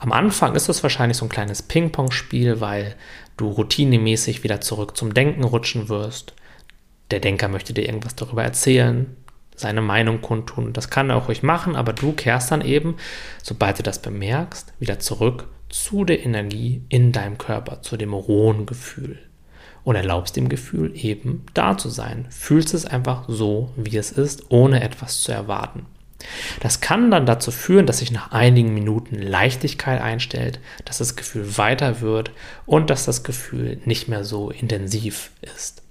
Am 0.00 0.12
Anfang 0.12 0.54
ist 0.56 0.68
es 0.68 0.82
wahrscheinlich 0.82 1.18
so 1.18 1.26
ein 1.26 1.30
kleines 1.30 1.62
Ping-Pong-Spiel, 1.62 2.60
weil 2.60 2.96
du 3.40 3.48
routinemäßig 3.48 4.44
wieder 4.44 4.60
zurück 4.60 4.96
zum 4.96 5.14
Denken 5.14 5.44
rutschen 5.44 5.88
wirst. 5.88 6.34
Der 7.10 7.20
Denker 7.20 7.48
möchte 7.48 7.72
dir 7.72 7.86
irgendwas 7.86 8.14
darüber 8.14 8.44
erzählen, 8.44 9.16
seine 9.56 9.80
Meinung 9.80 10.20
kundtun. 10.20 10.72
Das 10.72 10.90
kann 10.90 11.10
er 11.10 11.16
auch 11.16 11.28
ruhig 11.28 11.42
machen, 11.42 11.76
aber 11.76 11.92
du 11.92 12.12
kehrst 12.12 12.50
dann 12.50 12.62
eben, 12.62 12.96
sobald 13.42 13.78
du 13.78 13.82
das 13.82 14.00
bemerkst, 14.00 14.72
wieder 14.78 14.98
zurück 14.98 15.48
zu 15.68 16.04
der 16.04 16.24
Energie 16.24 16.82
in 16.88 17.12
deinem 17.12 17.38
Körper, 17.38 17.82
zu 17.82 17.96
dem 17.96 18.12
rohen 18.12 18.66
Gefühl. 18.66 19.18
Und 19.82 19.96
erlaubst 19.96 20.36
dem 20.36 20.50
Gefühl 20.50 20.92
eben 20.94 21.46
da 21.54 21.78
zu 21.78 21.88
sein. 21.88 22.26
Fühlst 22.28 22.74
es 22.74 22.84
einfach 22.84 23.24
so, 23.28 23.70
wie 23.76 23.96
es 23.96 24.12
ist, 24.12 24.50
ohne 24.50 24.82
etwas 24.82 25.22
zu 25.22 25.32
erwarten. 25.32 25.86
Das 26.60 26.80
kann 26.80 27.10
dann 27.10 27.26
dazu 27.26 27.50
führen, 27.50 27.86
dass 27.86 27.98
sich 27.98 28.12
nach 28.12 28.32
einigen 28.32 28.74
Minuten 28.74 29.16
Leichtigkeit 29.16 30.00
einstellt, 30.00 30.60
dass 30.84 30.98
das 30.98 31.16
Gefühl 31.16 31.56
weiter 31.56 32.00
wird 32.00 32.30
und 32.66 32.90
dass 32.90 33.04
das 33.04 33.22
Gefühl 33.22 33.80
nicht 33.84 34.08
mehr 34.08 34.24
so 34.24 34.50
intensiv 34.50 35.30
ist. 35.40 35.82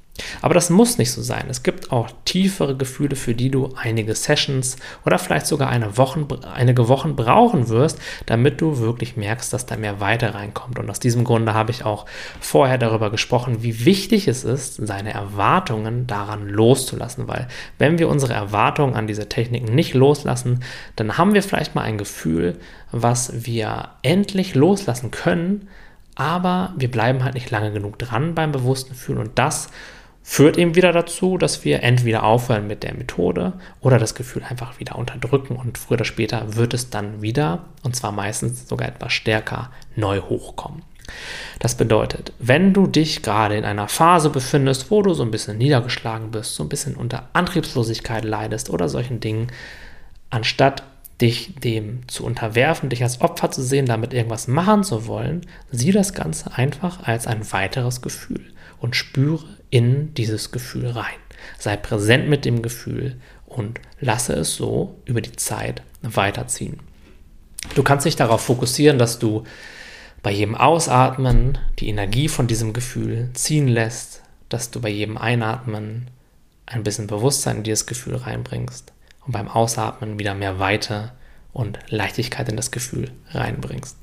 Aber 0.42 0.54
das 0.54 0.70
muss 0.70 0.98
nicht 0.98 1.12
so 1.12 1.22
sein. 1.22 1.46
Es 1.50 1.64
gibt 1.64 1.92
auch 1.92 2.10
tiefere 2.26 2.76
Gefühle, 2.76 3.16
für 3.16 3.34
die 3.34 3.50
du 3.50 3.74
einige 3.76 4.16
Sessions 4.16 4.78
oder 5.06 5.20
vielleicht 5.20 5.48
sogar 5.48 5.70
eine 5.70 5.98
Wochen, 5.98 6.28
einige 6.54 6.88
Wochen 6.88 7.16
brauchen 7.16 7.70
wirst, 7.70 8.00
damit 8.26 8.62
du 8.62 8.80
wirklich 8.80 9.18
merkst, 9.18 9.52
dass 9.54 9.66
da 9.66 9.78
mehr 9.78 10.00
Weite 10.00 10.34
reinkommt. 10.34 10.80
Und 10.80 10.90
aus 10.90 11.00
diesem 11.00 11.24
Grunde 11.24 11.54
habe 11.54 11.72
ich 11.72 11.86
auch 11.86 12.06
vorher 12.40 12.78
darüber 12.78 13.10
gesprochen, 13.12 13.64
wie 13.64 13.86
wichtig 13.86 14.28
es 14.28 14.44
ist, 14.44 14.76
seine 14.76 15.14
Erwartungen 15.14 16.08
daran 16.08 16.48
loszulassen. 16.48 17.28
Weil 17.28 17.48
wenn 17.78 18.00
wir 18.00 18.10
unsere 18.10 18.34
Erwartungen 18.34 18.96
an 18.96 19.08
diese 19.08 19.30
Techniken 19.30 19.74
nicht 19.74 19.94
loslassen, 19.94 20.64
dann 20.96 21.18
haben 21.18 21.34
wir 21.34 21.44
vielleicht 21.44 21.76
mal 21.76 21.84
ein 21.84 21.98
Gefühl, 21.98 22.58
was 22.92 23.46
wir 23.46 23.90
endlich 24.02 24.56
loslassen 24.56 25.12
können, 25.12 25.68
aber 26.16 26.74
wir 26.76 26.92
bleiben 26.92 27.24
halt 27.24 27.36
nicht 27.36 27.50
lange 27.50 27.72
genug 27.72 27.98
dran 28.00 28.36
beim 28.36 28.52
bewussten 28.52 28.94
Fühlen 28.94 29.20
und 29.20 29.40
das 29.40 29.70
führt 30.30 30.60
eben 30.60 30.76
wieder 30.76 30.92
dazu, 30.92 31.40
dass 31.40 31.66
wir 31.66 31.82
entweder 31.82 32.22
aufhören 32.22 32.68
mit 32.68 32.84
der 32.84 32.94
Methode 32.94 33.54
oder 33.82 33.98
das 33.98 34.14
Gefühl 34.14 34.44
einfach 34.44 34.80
wieder 34.80 34.96
unterdrücken 34.96 35.56
und 35.56 35.80
früher 35.80 35.96
oder 35.96 36.06
später 36.06 36.56
wird 36.56 36.76
es 36.76 36.92
dann 36.92 37.24
wieder, 37.24 37.66
und 37.82 37.96
zwar 37.96 38.12
meistens 38.12 38.70
sogar 38.70 38.90
etwas 38.90 39.12
stärker, 39.12 39.72
neu 39.96 40.20
hochkommen. 40.22 40.84
Das 41.58 41.74
bedeutet, 41.74 42.32
wenn 42.38 42.74
du 42.76 42.86
dich 42.86 43.24
gerade 43.24 43.58
in 43.58 43.66
einer 43.66 43.88
Phase 43.88 44.30
befindest, 44.30 44.92
wo 44.92 45.02
du 45.02 45.16
so 45.16 45.24
ein 45.24 45.32
bisschen 45.32 45.58
niedergeschlagen 45.58 46.30
bist, 46.30 46.54
so 46.54 46.62
ein 46.62 46.70
bisschen 46.70 46.96
unter 46.96 47.28
Antriebslosigkeit 47.34 48.24
leidest 48.24 48.70
oder 48.70 48.88
solchen 48.88 49.20
Dingen, 49.20 49.48
anstatt 50.30 50.84
dich 51.22 51.56
dem 51.56 52.08
zu 52.08 52.24
unterwerfen, 52.24 52.90
dich 52.90 53.02
als 53.02 53.20
Opfer 53.22 53.50
zu 53.50 53.64
sehen, 53.64 53.88
damit 53.88 54.14
irgendwas 54.14 54.48
machen 54.48 54.84
zu 54.84 55.08
wollen, 55.08 55.42
sieh 55.72 55.92
das 55.92 56.14
Ganze 56.14 56.56
einfach 56.56 57.08
als 57.08 57.26
ein 57.26 57.52
weiteres 57.52 58.04
Gefühl 58.04 58.54
und 58.80 58.96
spüre 58.96 59.46
in 59.70 60.14
dieses 60.14 60.52
Gefühl 60.52 60.88
rein. 60.88 61.20
Sei 61.58 61.78
präsent 61.78 62.28
mit 62.28 62.46
dem 62.46 62.62
Gefühl 62.62 63.20
und 63.46 63.80
lasse 64.00 64.34
es 64.34 64.56
so 64.56 65.00
über 65.06 65.22
die 65.22 65.36
Zeit 65.36 65.82
weiterziehen. 66.02 66.80
Du 67.76 67.84
kannst 67.84 68.06
dich 68.06 68.16
darauf 68.16 68.42
fokussieren, 68.42 69.00
dass 69.00 69.20
du 69.20 69.44
bei 70.22 70.32
jedem 70.32 70.56
Ausatmen 70.56 71.58
die 71.80 71.90
Energie 71.90 72.28
von 72.28 72.48
diesem 72.48 72.74
Gefühl 72.74 73.30
ziehen 73.34 73.68
lässt, 73.68 74.22
dass 74.50 74.72
du 74.72 74.82
bei 74.82 74.90
jedem 74.90 75.18
Einatmen 75.18 76.10
ein 76.66 76.84
bisschen 76.84 77.08
Bewusstsein 77.08 77.58
in 77.58 77.64
dieses 77.64 77.86
Gefühl 77.86 78.16
reinbringst 78.16 78.94
und 79.26 79.32
beim 79.32 79.48
Ausatmen 79.48 80.20
wieder 80.20 80.36
mehr 80.36 80.60
Weite 80.60 81.12
und 81.54 81.80
Leichtigkeit 81.90 82.50
in 82.50 82.58
das 82.58 82.72
Gefühl 82.72 83.12
reinbringst. 83.32 83.98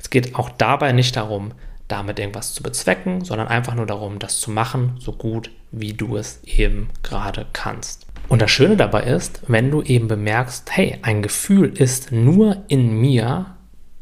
Es 0.00 0.10
geht 0.10 0.34
auch 0.34 0.50
dabei 0.50 0.92
nicht 0.92 1.16
darum, 1.16 1.52
damit 1.88 2.18
irgendwas 2.18 2.54
zu 2.54 2.62
bezwecken, 2.62 3.24
sondern 3.24 3.48
einfach 3.48 3.74
nur 3.74 3.86
darum, 3.86 4.18
das 4.18 4.40
zu 4.40 4.50
machen, 4.50 4.96
so 4.98 5.12
gut 5.12 5.50
wie 5.70 5.92
du 5.92 6.16
es 6.16 6.40
eben 6.44 6.88
gerade 7.02 7.46
kannst. 7.52 8.06
Und 8.28 8.42
das 8.42 8.50
Schöne 8.50 8.76
dabei 8.76 9.04
ist, 9.04 9.42
wenn 9.46 9.70
du 9.70 9.82
eben 9.82 10.08
bemerkst, 10.08 10.68
hey, 10.72 10.98
ein 11.02 11.22
Gefühl 11.22 11.68
ist 11.68 12.10
nur 12.10 12.64
in 12.68 13.00
mir 13.00 13.46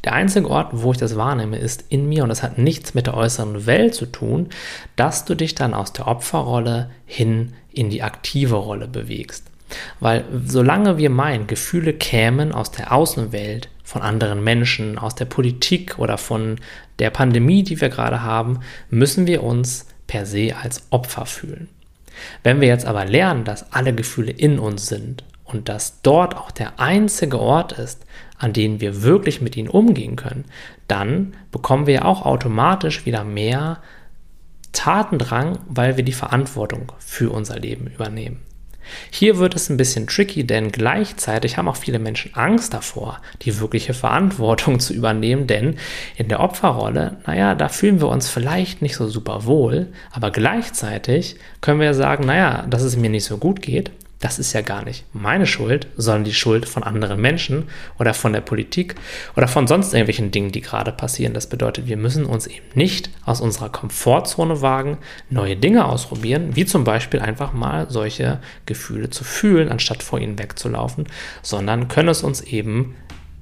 Der 0.05 0.13
einzige 0.13 0.51
Ort, 0.51 0.69
wo 0.71 0.91
ich 0.91 0.99
das 0.99 1.17
wahrnehme, 1.17 1.57
ist 1.57 1.85
in 1.89 2.07
mir 2.07 2.21
und 2.21 2.29
das 2.29 2.43
hat 2.43 2.59
nichts 2.59 2.93
mit 2.93 3.07
der 3.07 3.15
äußeren 3.15 3.65
Welt 3.65 3.95
zu 3.95 4.05
tun, 4.05 4.49
dass 4.95 5.25
du 5.25 5.33
dich 5.33 5.55
dann 5.55 5.73
aus 5.73 5.93
der 5.93 6.07
Opferrolle 6.07 6.91
hin 7.07 7.53
in 7.71 7.89
die 7.89 8.03
aktive 8.03 8.55
Rolle 8.55 8.87
bewegst. 8.87 9.47
Weil 9.99 10.23
solange 10.45 10.99
wir 10.99 11.09
meinen, 11.09 11.47
Gefühle 11.47 11.91
kämen 11.91 12.51
aus 12.51 12.69
der 12.69 12.93
Außenwelt, 12.93 13.69
von 13.85 14.01
anderen 14.01 14.43
Menschen, 14.43 14.97
aus 14.97 15.15
der 15.15 15.25
Politik 15.25 15.97
oder 15.99 16.17
von 16.17 16.57
der 16.99 17.11
Pandemie, 17.11 17.63
die 17.63 17.79
wir 17.79 17.89
gerade 17.89 18.23
haben, 18.23 18.59
müssen 18.89 19.27
wir 19.27 19.43
uns 19.43 19.85
per 20.07 20.25
se 20.25 20.55
als 20.61 20.87
Opfer 20.89 21.25
fühlen. 21.25 21.69
Wenn 22.43 22.61
wir 22.61 22.67
jetzt 22.67 22.85
aber 22.85 23.05
lernen, 23.05 23.43
dass 23.43 23.71
alle 23.71 23.93
Gefühle 23.93 24.31
in 24.31 24.59
uns 24.59 24.87
sind 24.87 25.23
und 25.43 25.69
dass 25.69 26.01
dort 26.01 26.35
auch 26.35 26.51
der 26.51 26.79
einzige 26.79 27.39
Ort 27.39 27.73
ist, 27.73 28.05
an 28.37 28.53
dem 28.53 28.81
wir 28.81 29.03
wirklich 29.03 29.41
mit 29.41 29.55
ihnen 29.55 29.69
umgehen 29.69 30.15
können, 30.15 30.45
dann 30.87 31.35
bekommen 31.51 31.87
wir 31.87 32.05
auch 32.05 32.25
automatisch 32.25 33.05
wieder 33.05 33.23
mehr 33.23 33.81
Tatendrang, 34.71 35.59
weil 35.67 35.95
wir 35.95 36.03
die 36.03 36.11
Verantwortung 36.11 36.91
für 36.99 37.31
unser 37.31 37.59
Leben 37.59 37.87
übernehmen. 37.87 38.44
Hier 39.09 39.37
wird 39.37 39.55
es 39.55 39.69
ein 39.69 39.77
bisschen 39.77 40.07
tricky, 40.07 40.45
denn 40.45 40.71
gleichzeitig 40.71 41.57
haben 41.57 41.67
auch 41.67 41.75
viele 41.75 41.99
Menschen 41.99 42.33
Angst 42.35 42.73
davor, 42.73 43.21
die 43.41 43.59
wirkliche 43.59 43.93
Verantwortung 43.93 44.79
zu 44.85 44.93
übernehmen, 44.93 45.47
denn 45.47 45.77
in 46.15 46.27
der 46.27 46.39
Opferrolle, 46.39 47.17
naja, 47.25 47.55
da 47.55 47.69
fühlen 47.69 48.01
wir 48.01 48.09
uns 48.09 48.29
vielleicht 48.29 48.81
nicht 48.81 48.95
so 48.95 49.07
super 49.07 49.45
wohl, 49.45 49.87
aber 50.11 50.31
gleichzeitig 50.31 51.37
können 51.61 51.79
wir 51.79 51.93
sagen, 51.93 52.25
naja, 52.25 52.65
dass 52.69 52.83
es 52.83 52.97
mir 52.97 53.09
nicht 53.09 53.25
so 53.25 53.37
gut 53.37 53.61
geht, 53.61 53.91
das 54.25 54.39
ist 54.39 54.53
ja 54.53 54.61
gar 54.61 54.83
nicht 54.83 55.05
meine 55.13 55.45
Schuld, 55.45 55.85
sondern 55.97 56.23
die 56.23 56.33
Schuld 56.33 56.67
von 56.67 56.81
anderen 56.81 57.21
Menschen 57.21 57.65
oder 57.99 58.15
von 58.15 58.33
der 58.33 58.41
Politik 58.41 58.95
oder 59.35 59.47
von 59.47 59.67
sonst 59.67 59.93
irgendwelchen 59.93 60.31
Dingen, 60.31 60.51
die 60.51 60.61
gerade 60.61 60.91
passieren. 60.91 61.35
Das 61.35 61.47
bedeutet, 61.47 61.85
wir 61.85 61.95
müssen 61.95 62.25
uns 62.25 62.47
eben 62.47 62.65
nicht 62.73 63.11
aus 63.23 63.39
unserer 63.39 63.69
Komfortzone 63.69 64.63
wagen, 64.63 64.97
neue 65.29 65.55
Dinge 65.55 65.85
ausprobieren, 65.85 66.55
wie 66.55 66.65
zum 66.65 66.83
Beispiel 66.83 67.19
einfach 67.19 67.53
mal 67.53 67.85
solche 67.91 68.39
Gefühle 68.65 69.11
zu 69.11 69.23
fühlen, 69.23 69.69
anstatt 69.69 70.01
vor 70.01 70.17
ihnen 70.17 70.39
wegzulaufen, 70.39 71.05
sondern 71.43 71.87
können 71.87 72.09
es 72.09 72.23
uns 72.23 72.41
eben 72.41 72.95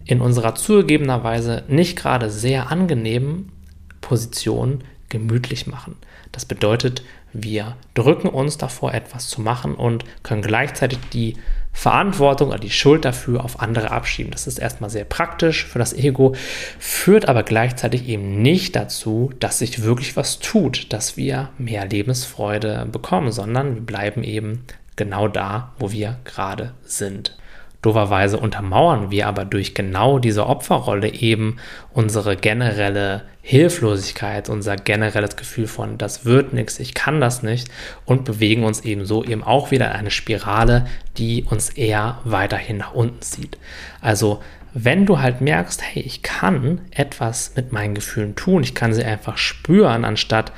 in 0.03 0.19
unserer 0.19 0.53
zugegebenerweise 0.53 1.63
nicht 1.69 1.97
gerade 1.97 2.29
sehr 2.29 2.71
angenehmen 2.71 3.53
Position 4.01 4.83
gemütlich 5.13 5.67
machen. 5.67 5.95
Das 6.31 6.43
bedeutet, 6.43 7.03
wir 7.33 7.77
drücken 7.93 8.27
uns 8.27 8.57
davor, 8.57 8.93
etwas 8.93 9.27
zu 9.27 9.41
machen 9.41 9.75
und 9.75 10.03
können 10.23 10.41
gleichzeitig 10.41 10.97
die 11.13 11.37
Verantwortung 11.71 12.49
oder 12.49 12.57
die 12.57 12.71
Schuld 12.71 13.05
dafür 13.05 13.45
auf 13.45 13.59
andere 13.59 13.91
abschieben. 13.91 14.31
Das 14.31 14.47
ist 14.47 14.57
erstmal 14.57 14.89
sehr 14.89 15.05
praktisch 15.05 15.65
für 15.65 15.79
das 15.79 15.93
Ego, 15.93 16.35
führt 16.79 17.29
aber 17.29 17.43
gleichzeitig 17.43 18.07
eben 18.07 18.41
nicht 18.41 18.75
dazu, 18.75 19.31
dass 19.39 19.59
sich 19.59 19.83
wirklich 19.83 20.17
was 20.17 20.39
tut, 20.39 20.91
dass 20.91 21.15
wir 21.15 21.49
mehr 21.59 21.85
Lebensfreude 21.85 22.87
bekommen, 22.91 23.31
sondern 23.31 23.75
wir 23.75 23.81
bleiben 23.81 24.23
eben 24.23 24.65
genau 24.95 25.27
da, 25.27 25.73
wo 25.77 25.91
wir 25.91 26.17
gerade 26.25 26.73
sind. 26.83 27.37
Doverweise 27.83 28.37
untermauern 28.37 29.11
wir 29.11 29.27
aber 29.27 29.45
durch 29.45 29.75
genau 29.75 30.17
diese 30.17 30.47
Opferrolle 30.47 31.13
eben 31.13 31.57
unsere 31.91 32.37
generelle 32.37 33.23
Hilflosigkeit, 33.41 34.47
unser 34.47 34.77
generelles 34.77 35.35
Gefühl 35.35 35.67
von, 35.67 35.97
das 35.97 36.23
wird 36.23 36.53
nichts, 36.53 36.79
ich 36.79 36.93
kann 36.93 37.19
das 37.19 37.43
nicht 37.43 37.67
und 38.05 38.23
bewegen 38.23 38.63
uns 38.63 38.81
eben 38.81 39.05
so 39.05 39.21
eben 39.23 39.43
auch 39.43 39.69
wieder 39.69 39.87
in 39.87 39.97
eine 39.97 40.11
Spirale, 40.11 40.87
die 41.17 41.43
uns 41.43 41.69
eher 41.69 42.19
weiterhin 42.23 42.77
nach 42.77 42.93
unten 42.93 43.21
zieht. 43.21 43.57
Also 43.99 44.41
wenn 44.73 45.05
du 45.05 45.19
halt 45.19 45.41
merkst, 45.41 45.81
hey, 45.83 46.01
ich 46.01 46.23
kann 46.23 46.81
etwas 46.91 47.53
mit 47.57 47.73
meinen 47.73 47.95
Gefühlen 47.95 48.35
tun, 48.35 48.63
ich 48.63 48.73
kann 48.73 48.93
sie 48.93 49.03
einfach 49.03 49.37
spüren, 49.37 50.05
anstatt 50.05 50.53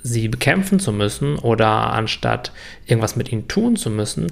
sie 0.00 0.28
bekämpfen 0.28 0.78
zu 0.78 0.92
müssen 0.92 1.36
oder 1.40 1.92
anstatt 1.92 2.52
irgendwas 2.86 3.16
mit 3.16 3.32
ihnen 3.32 3.48
tun 3.48 3.74
zu 3.74 3.90
müssen, 3.90 4.28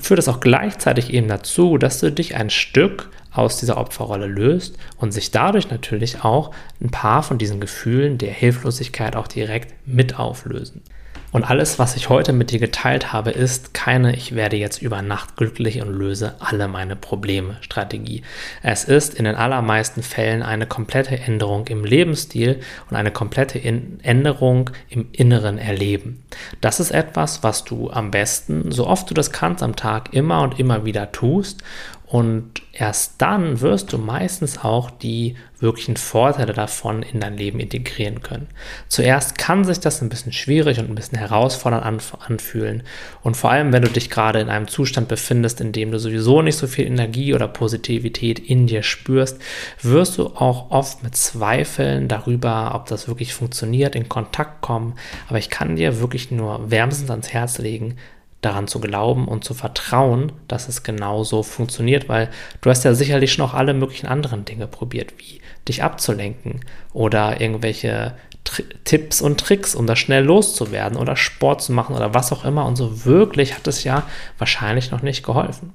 führt 0.00 0.18
es 0.18 0.28
auch 0.28 0.40
gleichzeitig 0.40 1.12
eben 1.12 1.28
dazu, 1.28 1.78
dass 1.78 2.00
du 2.00 2.10
dich 2.10 2.36
ein 2.36 2.50
Stück 2.50 3.10
aus 3.32 3.58
dieser 3.58 3.76
Opferrolle 3.76 4.26
löst 4.26 4.76
und 4.96 5.12
sich 5.12 5.30
dadurch 5.30 5.70
natürlich 5.70 6.24
auch 6.24 6.52
ein 6.80 6.90
paar 6.90 7.22
von 7.22 7.38
diesen 7.38 7.60
Gefühlen 7.60 8.18
der 8.18 8.32
Hilflosigkeit 8.32 9.16
auch 9.16 9.28
direkt 9.28 9.74
mit 9.86 10.18
auflösen. 10.18 10.82
Und 11.30 11.44
alles, 11.44 11.78
was 11.78 11.94
ich 11.94 12.08
heute 12.08 12.32
mit 12.32 12.50
dir 12.50 12.58
geteilt 12.58 13.12
habe, 13.12 13.30
ist 13.30 13.74
keine 13.74 14.16
Ich 14.16 14.34
werde 14.34 14.56
jetzt 14.56 14.80
über 14.80 15.02
Nacht 15.02 15.36
glücklich 15.36 15.82
und 15.82 15.92
löse 15.92 16.36
alle 16.38 16.68
meine 16.68 16.96
Probleme 16.96 17.58
Strategie. 17.60 18.22
Es 18.62 18.84
ist 18.84 19.14
in 19.14 19.24
den 19.24 19.34
allermeisten 19.34 20.02
Fällen 20.02 20.42
eine 20.42 20.66
komplette 20.66 21.18
Änderung 21.18 21.66
im 21.66 21.84
Lebensstil 21.84 22.60
und 22.88 22.96
eine 22.96 23.10
komplette 23.10 23.62
Änderung 23.62 24.70
im 24.88 25.08
inneren 25.12 25.58
Erleben. 25.58 26.22
Das 26.62 26.80
ist 26.80 26.92
etwas, 26.92 27.42
was 27.42 27.64
du 27.64 27.90
am 27.90 28.10
besten, 28.10 28.70
so 28.70 28.86
oft 28.86 29.10
du 29.10 29.14
das 29.14 29.30
kannst 29.30 29.62
am 29.62 29.76
Tag, 29.76 30.14
immer 30.14 30.40
und 30.42 30.58
immer 30.58 30.86
wieder 30.86 31.12
tust 31.12 31.62
und 32.10 32.62
erst 32.72 33.20
dann 33.20 33.60
wirst 33.60 33.92
du 33.92 33.98
meistens 33.98 34.64
auch 34.64 34.90
die 34.90 35.36
wirklichen 35.60 35.98
Vorteile 35.98 36.54
davon 36.54 37.02
in 37.02 37.20
dein 37.20 37.36
Leben 37.36 37.60
integrieren 37.60 38.22
können. 38.22 38.46
Zuerst 38.88 39.36
kann 39.36 39.64
sich 39.64 39.78
das 39.80 40.00
ein 40.00 40.08
bisschen 40.08 40.32
schwierig 40.32 40.78
und 40.78 40.88
ein 40.88 40.94
bisschen 40.94 41.18
herausfordernd 41.18 41.84
anfühlen. 42.26 42.82
Und 43.22 43.36
vor 43.36 43.50
allem, 43.50 43.74
wenn 43.74 43.82
du 43.82 43.90
dich 43.90 44.08
gerade 44.08 44.40
in 44.40 44.48
einem 44.48 44.68
Zustand 44.68 45.08
befindest, 45.08 45.60
in 45.60 45.72
dem 45.72 45.90
du 45.90 45.98
sowieso 45.98 46.40
nicht 46.40 46.56
so 46.56 46.66
viel 46.66 46.86
Energie 46.86 47.34
oder 47.34 47.46
Positivität 47.46 48.38
in 48.38 48.66
dir 48.66 48.82
spürst, 48.82 49.38
wirst 49.82 50.16
du 50.16 50.28
auch 50.28 50.70
oft 50.70 51.02
mit 51.02 51.14
Zweifeln 51.14 52.08
darüber, 52.08 52.72
ob 52.74 52.86
das 52.86 53.06
wirklich 53.06 53.34
funktioniert, 53.34 53.94
in 53.94 54.08
Kontakt 54.08 54.62
kommen. 54.62 54.94
Aber 55.28 55.38
ich 55.38 55.50
kann 55.50 55.76
dir 55.76 56.00
wirklich 56.00 56.30
nur 56.30 56.70
wärmstens 56.70 57.10
ans 57.10 57.34
Herz 57.34 57.58
legen, 57.58 57.96
daran 58.40 58.68
zu 58.68 58.80
glauben 58.80 59.26
und 59.26 59.44
zu 59.44 59.54
vertrauen, 59.54 60.32
dass 60.46 60.68
es 60.68 60.82
genauso 60.82 61.42
funktioniert, 61.42 62.08
weil 62.08 62.28
du 62.60 62.70
hast 62.70 62.84
ja 62.84 62.94
sicherlich 62.94 63.32
schon 63.32 63.44
auch 63.44 63.54
alle 63.54 63.74
möglichen 63.74 64.06
anderen 64.06 64.44
Dinge 64.44 64.66
probiert, 64.66 65.14
wie 65.18 65.40
dich 65.66 65.82
abzulenken 65.82 66.60
oder 66.92 67.40
irgendwelche 67.40 68.14
Tri 68.44 68.64
Tipps 68.84 69.20
und 69.20 69.40
Tricks, 69.40 69.74
um 69.74 69.86
da 69.86 69.96
schnell 69.96 70.24
loszuwerden 70.24 70.96
oder 70.96 71.16
Sport 71.16 71.62
zu 71.62 71.72
machen 71.72 71.96
oder 71.96 72.14
was 72.14 72.32
auch 72.32 72.44
immer 72.44 72.64
und 72.64 72.76
so 72.76 73.04
wirklich 73.04 73.54
hat 73.54 73.66
es 73.66 73.84
ja 73.84 74.04
wahrscheinlich 74.38 74.90
noch 74.90 75.02
nicht 75.02 75.24
geholfen. 75.24 75.72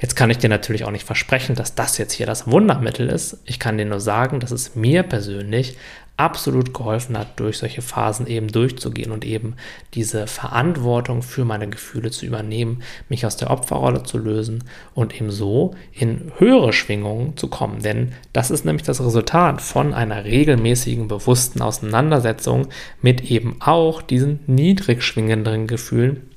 Jetzt 0.00 0.16
kann 0.16 0.30
ich 0.30 0.38
dir 0.38 0.50
natürlich 0.50 0.84
auch 0.84 0.90
nicht 0.90 1.06
versprechen, 1.06 1.54
dass 1.54 1.74
das 1.74 1.96
jetzt 1.98 2.12
hier 2.12 2.26
das 2.26 2.46
Wundermittel 2.46 3.08
ist. 3.08 3.38
Ich 3.46 3.58
kann 3.58 3.78
dir 3.78 3.86
nur 3.86 4.00
sagen, 4.00 4.38
dass 4.38 4.50
es 4.50 4.74
mir 4.74 5.02
persönlich 5.02 5.76
absolut 6.16 6.74
geholfen 6.74 7.18
hat, 7.18 7.40
durch 7.40 7.58
solche 7.58 7.82
Phasen 7.82 8.26
eben 8.26 8.48
durchzugehen 8.48 9.10
und 9.10 9.24
eben 9.24 9.54
diese 9.94 10.26
Verantwortung 10.26 11.22
für 11.22 11.44
meine 11.44 11.68
Gefühle 11.68 12.10
zu 12.10 12.26
übernehmen, 12.26 12.82
mich 13.08 13.26
aus 13.26 13.36
der 13.36 13.50
Opferrolle 13.50 14.02
zu 14.02 14.18
lösen 14.18 14.64
und 14.94 15.14
eben 15.14 15.30
so 15.30 15.74
in 15.92 16.30
höhere 16.38 16.72
Schwingungen 16.72 17.36
zu 17.36 17.48
kommen. 17.48 17.82
Denn 17.82 18.12
das 18.32 18.50
ist 18.50 18.64
nämlich 18.64 18.84
das 18.84 19.00
Resultat 19.00 19.62
von 19.62 19.94
einer 19.94 20.24
regelmäßigen, 20.24 21.08
bewussten 21.08 21.62
Auseinandersetzung 21.62 22.68
mit 23.00 23.30
eben 23.30 23.56
auch 23.60 24.02
diesen 24.02 24.40
niedrig 24.46 25.02
schwingenderen 25.02 25.66
Gefühlen, 25.66 26.28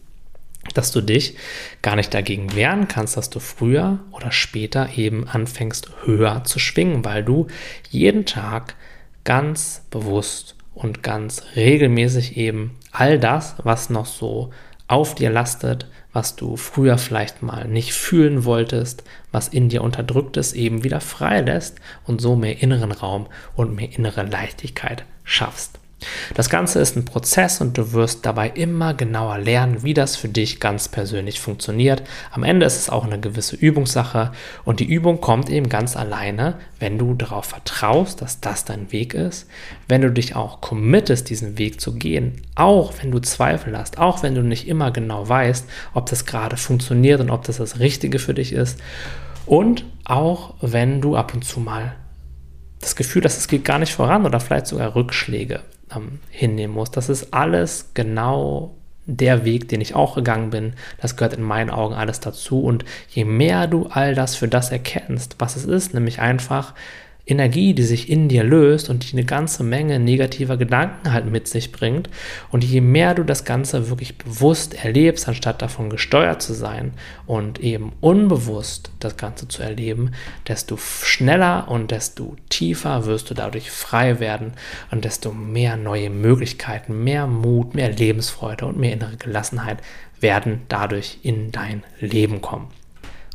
dass 0.74 0.92
du 0.92 1.02
dich 1.02 1.36
gar 1.82 1.96
nicht 1.96 2.14
dagegen 2.14 2.56
wehren 2.56 2.88
kannst, 2.88 3.18
dass 3.18 3.30
du 3.30 3.40
früher 3.40 4.00
oder 4.12 4.32
später 4.32 4.90
eben 4.96 5.28
anfängst 5.28 5.92
höher 6.06 6.44
zu 6.44 6.60
schwingen, 6.60 7.06
weil 7.06 7.24
du 7.24 7.48
jeden 7.92 8.26
Tag 8.26 8.76
ganz 9.26 9.82
bewusst 9.90 10.56
und 10.74 11.04
ganz 11.04 11.44
regelmäßig 11.56 12.38
eben 12.38 12.78
all 12.92 13.20
das, 13.20 13.56
was 13.64 13.90
noch 13.90 14.06
so 14.06 14.52
auf 14.88 15.16
dir 15.16 15.30
lastet, 15.30 15.88
was 16.14 16.38
du 16.38 16.56
früher 16.56 16.98
vielleicht 16.98 17.42
mal 17.42 17.68
nicht 17.68 17.94
fühlen 17.94 18.46
wolltest, 18.46 19.04
was 19.32 19.50
in 19.50 19.68
dir 19.68 19.84
unterdrückt 19.84 20.38
ist, 20.38 20.54
eben 20.54 20.86
wieder 20.86 21.02
freilässt 21.02 21.80
und 22.06 22.22
so 22.22 22.38
mehr 22.38 22.62
inneren 22.62 22.94
Raum 22.94 23.28
und 23.56 23.76
mehr 23.76 23.92
innere 23.92 24.24
Leichtigkeit 24.24 25.04
schaffst. 25.26 25.80
Das 26.34 26.50
Ganze 26.50 26.80
ist 26.80 26.96
ein 26.96 27.06
Prozess 27.06 27.62
und 27.62 27.78
du 27.78 27.94
wirst 27.94 28.26
dabei 28.26 28.50
immer 28.50 28.94
genauer 28.94 29.38
lernen, 29.38 29.84
wie 29.84 29.94
das 29.94 30.16
für 30.16 30.28
dich 30.28 30.60
ganz 30.60 30.90
persönlich 30.90 31.40
funktioniert. 31.40 32.04
Am 32.32 32.44
Ende 32.44 32.66
ist 32.66 32.78
es 32.78 32.90
auch 32.90 33.06
eine 33.06 33.20
gewisse 33.20 33.56
Übungssache 33.56 34.32
und 34.64 34.80
die 34.80 34.86
Übung 34.86 35.22
kommt 35.22 35.50
eben 35.50 35.70
ganz 35.70 35.96
alleine, 35.96 36.56
wenn 36.80 36.98
du 36.98 37.14
darauf 37.14 37.46
vertraust, 37.46 38.22
dass 38.22 38.42
das 38.42 38.66
dein 38.66 38.92
Weg 38.92 39.14
ist, 39.14 39.48
wenn 39.88 40.02
du 40.02 40.12
dich 40.12 40.36
auch 40.36 40.62
committest, 40.62 41.30
diesen 41.30 41.58
Weg 41.58 41.82
zu 41.82 41.94
gehen, 41.96 42.42
auch 42.56 42.94
wenn 43.02 43.12
du 43.12 43.20
Zweifel 43.20 43.78
hast, 43.78 43.98
auch 43.98 44.24
wenn 44.24 44.36
du 44.36 44.42
nicht 44.42 44.68
immer 44.68 44.92
genau 44.92 45.28
weißt, 45.28 45.68
ob 45.94 46.10
das 46.10 46.26
gerade 46.26 46.58
funktioniert 46.58 47.22
und 47.22 47.30
ob 47.30 47.44
das 47.44 47.58
das 47.58 47.80
Richtige 47.80 48.20
für 48.20 48.34
dich 48.34 48.54
ist 48.54 48.80
und 49.46 49.86
auch 50.06 50.56
wenn 50.62 51.02
du 51.02 51.16
ab 51.16 51.34
und 51.34 51.44
zu 51.44 51.60
mal 51.60 51.96
das 52.80 52.96
Gefühl 52.96 53.24
hast, 53.24 53.38
es 53.38 53.48
geht 53.48 53.66
gar 53.66 53.80
nicht 53.80 53.94
voran 53.94 54.26
oder 54.26 54.40
vielleicht 54.40 54.68
sogar 54.68 54.96
Rückschläge 54.96 55.62
ähm, 55.94 56.20
hinnehmen 56.30 56.76
muss. 56.76 56.92
Das 56.92 57.10
ist 57.10 57.34
alles 57.34 57.92
genau 57.94 58.76
der 59.06 59.46
Weg, 59.46 59.70
den 59.70 59.82
ich 59.82 59.96
auch 59.96 60.16
gegangen 60.16 60.50
bin. 60.50 60.74
Das 61.00 61.16
gehört 61.16 61.34
in 61.34 61.44
meinen 61.44 61.70
Augen 61.70 61.94
alles 61.94 62.20
dazu. 62.20 62.62
Und 62.62 62.86
je 63.10 63.26
mehr 63.26 63.68
du 63.68 63.88
all 63.88 64.16
das 64.16 64.36
für 64.36 64.48
das 64.48 64.72
erkennst, 64.72 65.36
was 65.40 65.56
es 65.56 65.66
ist, 65.66 65.94
nämlich 65.94 66.20
einfach 66.20 66.74
Energie, 67.28 67.74
die 67.74 67.84
sich 67.84 68.10
in 68.10 68.30
dir 68.30 68.44
löst 68.44 68.90
und 68.90 69.10
die 69.10 69.16
eine 69.16 69.26
ganze 69.26 69.64
Menge 69.64 70.00
negativer 70.00 70.58
Gedanken 70.58 71.12
halt 71.12 71.26
mit 71.26 71.48
sich 71.48 71.72
bringt. 71.72 72.10
Und 72.52 72.64
je 72.64 72.82
mehr 72.82 73.16
du 73.16 73.24
das 73.24 73.46
Ganze 73.46 73.90
wirklich 73.90 74.18
bewusst 74.18 74.76
erlebst, 74.84 75.28
anstatt 75.28 75.62
davon 75.62 75.90
gesteuert 75.90 76.42
zu 76.42 76.54
sein 76.54 76.94
und 77.26 77.60
eben 77.60 77.94
unbewusst 78.00 78.92
das 79.00 79.18
Ganze 79.18 79.48
zu 79.48 79.64
erleben, 79.64 80.12
desto 80.48 80.78
schneller 80.78 81.68
und 81.68 81.92
desto 81.92 82.36
tiefer 82.50 83.06
wirst 83.06 83.30
du 83.30 83.34
dadurch 83.34 83.72
frei 83.72 84.20
werden 84.20 84.54
und 84.92 85.04
desto 85.04 85.32
mehr 85.32 85.78
neue 85.78 86.10
Möglichkeiten, 86.10 87.04
mehr 87.04 87.26
Mut, 87.26 87.74
mehr 87.74 87.90
Lebensfreude 87.90 88.66
und 88.66 88.78
mehr 88.78 88.94
innere 88.94 89.18
Gelassenheit 89.18 89.80
werden 90.20 90.62
dadurch 90.70 91.20
in 91.24 91.52
dein 91.52 91.84
Leben 92.00 92.42
kommen. 92.42 92.68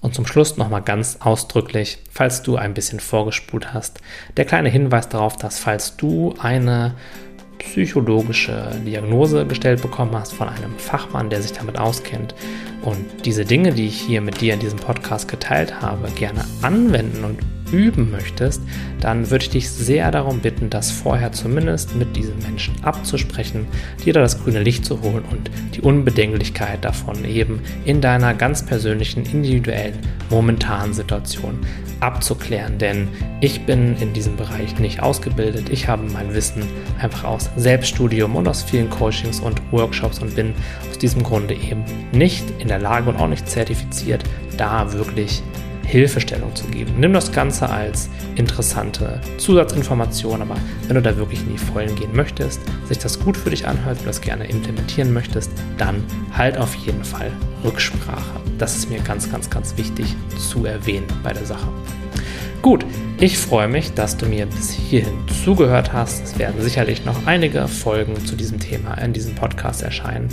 Und 0.01 0.15
zum 0.15 0.27
Schluss 0.27 0.57
nochmal 0.57 0.83
ganz 0.83 1.19
ausdrücklich, 1.21 1.99
falls 2.11 2.43
du 2.43 2.57
ein 2.57 2.73
bisschen 2.73 3.01
vorgespult 3.01 3.75
hast, 3.75 4.01
der 4.37 4.47
kleine 4.47 4.71
Hinweis 4.71 5.09
darauf, 5.09 5.37
dass 5.37 5.59
falls 5.59 5.97
du 5.97 6.35
eine 6.41 6.95
psychologische 7.59 8.71
Diagnose 8.87 9.47
gestellt 9.47 9.83
bekommen 9.83 10.17
hast 10.17 10.33
von 10.33 10.49
einem 10.49 10.79
Fachmann, 10.79 11.29
der 11.29 11.43
sich 11.43 11.53
damit 11.53 11.79
auskennt 11.79 12.35
und 12.83 13.27
diese 13.27 13.45
Dinge, 13.45 13.73
die 13.73 13.87
ich 13.87 14.01
hier 14.01 14.23
mit 14.23 14.41
dir 14.41 14.55
in 14.55 14.61
diesem 14.61 14.79
Podcast 14.79 15.29
geteilt 15.29 15.83
habe, 15.83 16.11
gerne 16.13 16.45
anwenden 16.63 17.25
und 17.25 17.60
üben 17.73 18.11
möchtest, 18.11 18.63
dann 19.01 19.31
würde 19.31 19.45
ich 19.45 19.51
dich 19.51 19.71
sehr 19.71 20.11
darum 20.11 20.41
bitten, 20.41 20.71
das 20.71 20.91
vorher 20.91 21.33
zumindest 21.33 21.95
mit 21.97 22.17
diesem 22.17 22.39
Menschen 22.39 22.75
abzusprechen, 22.83 23.67
dir 24.05 24.13
da 24.13 24.21
das 24.21 24.43
grüne 24.43 24.63
Licht 24.63 24.85
zu 24.85 25.03
holen 25.03 25.25
und 25.31 25.51
die 25.75 25.81
Unbedenklichkeit 25.81 26.85
davon 26.85 27.25
eben 27.25 27.61
in 27.85 28.01
deiner 28.01 28.35
ganz 28.35 28.65
persönlichen, 28.65 29.25
individuellen, 29.25 29.99
momentanen 30.31 30.95
Situation 30.95 31.59
abzuklären. 32.01 32.79
Denn 32.79 33.09
ich 33.41 33.67
bin 33.67 33.97
in 34.01 34.13
diesem 34.13 34.37
Bereich 34.37 34.79
nicht 34.79 35.03
ausgebildet. 35.03 35.69
Ich 35.71 35.89
habe 35.89 36.03
mein 36.11 36.35
Wissen 36.35 36.63
einfach 36.99 37.25
aus 37.25 37.51
Selbststudium 37.57 38.37
und 38.37 38.49
aus 38.49 38.63
vielen 38.63 38.91
Coachings 38.91 39.41
und 39.41 39.61
Workshops 39.71 40.19
und 40.19 40.35
bin 40.35 40.55
aus 40.89 40.99
diesem 40.99 41.23
Grunde 41.23 41.55
eben 41.55 41.85
nicht 42.13 42.45
in 42.59 42.69
der 42.69 42.79
Lage 42.79 43.11
und 43.11 43.17
auch 43.17 43.29
nicht 43.29 43.49
zertifiziert, 43.49 44.25
da 44.57 44.93
wirklich 44.93 45.43
Hilfestellung 45.91 46.55
zu 46.55 46.67
geben. 46.69 46.95
Nimm 46.99 47.13
das 47.13 47.33
Ganze 47.33 47.69
als 47.69 48.09
interessante 48.37 49.21
Zusatzinformation, 49.39 50.41
aber 50.41 50.57
wenn 50.87 50.95
du 50.95 51.03
da 51.03 51.17
wirklich 51.17 51.41
in 51.41 51.53
die 51.53 51.59
Vollen 51.59 51.95
gehen 51.97 52.15
möchtest, 52.15 52.61
sich 52.89 52.99
das 52.99 53.19
gut 53.19 53.37
für 53.37 53.51
dich 53.51 53.67
anhört, 53.67 54.01
du 54.01 54.07
das 54.07 54.21
gerne 54.21 54.45
implementieren 54.47 55.13
möchtest, 55.13 55.51
dann 55.79 56.05
halt 56.33 56.57
auf 56.57 56.75
jeden 56.77 57.03
Fall 57.03 57.33
Rücksprache. 57.65 58.41
Das 58.57 58.77
ist 58.77 58.89
mir 58.89 59.01
ganz, 59.01 59.31
ganz, 59.31 59.51
ganz 59.51 59.77
wichtig 59.77 60.15
zu 60.39 60.65
erwähnen 60.65 61.07
bei 61.25 61.33
der 61.33 61.45
Sache. 61.45 61.69
Gut, 62.63 62.85
ich 63.19 63.39
freue 63.39 63.69
mich, 63.69 63.93
dass 63.95 64.17
du 64.17 64.27
mir 64.27 64.47
bis 64.47 64.71
hierhin 64.71 65.19
zugehört 65.45 65.93
hast. 65.93 66.23
Es 66.25 66.39
werden 66.39 66.61
sicherlich 66.61 67.05
noch 67.05 67.27
einige 67.27 67.67
Folgen 67.67 68.25
zu 68.27 68.37
diesem 68.37 68.61
Thema 68.61 68.95
in 68.95 69.13
diesem 69.13 69.35
Podcast 69.35 69.83
erscheinen. 69.83 70.29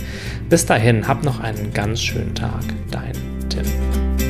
Bis 0.48 0.66
dahin, 0.66 1.08
hab 1.08 1.24
noch 1.24 1.40
einen 1.40 1.72
ganz 1.72 2.00
schönen 2.02 2.34
Tag. 2.34 2.62
Dein 2.90 3.14
Tim. 3.48 4.27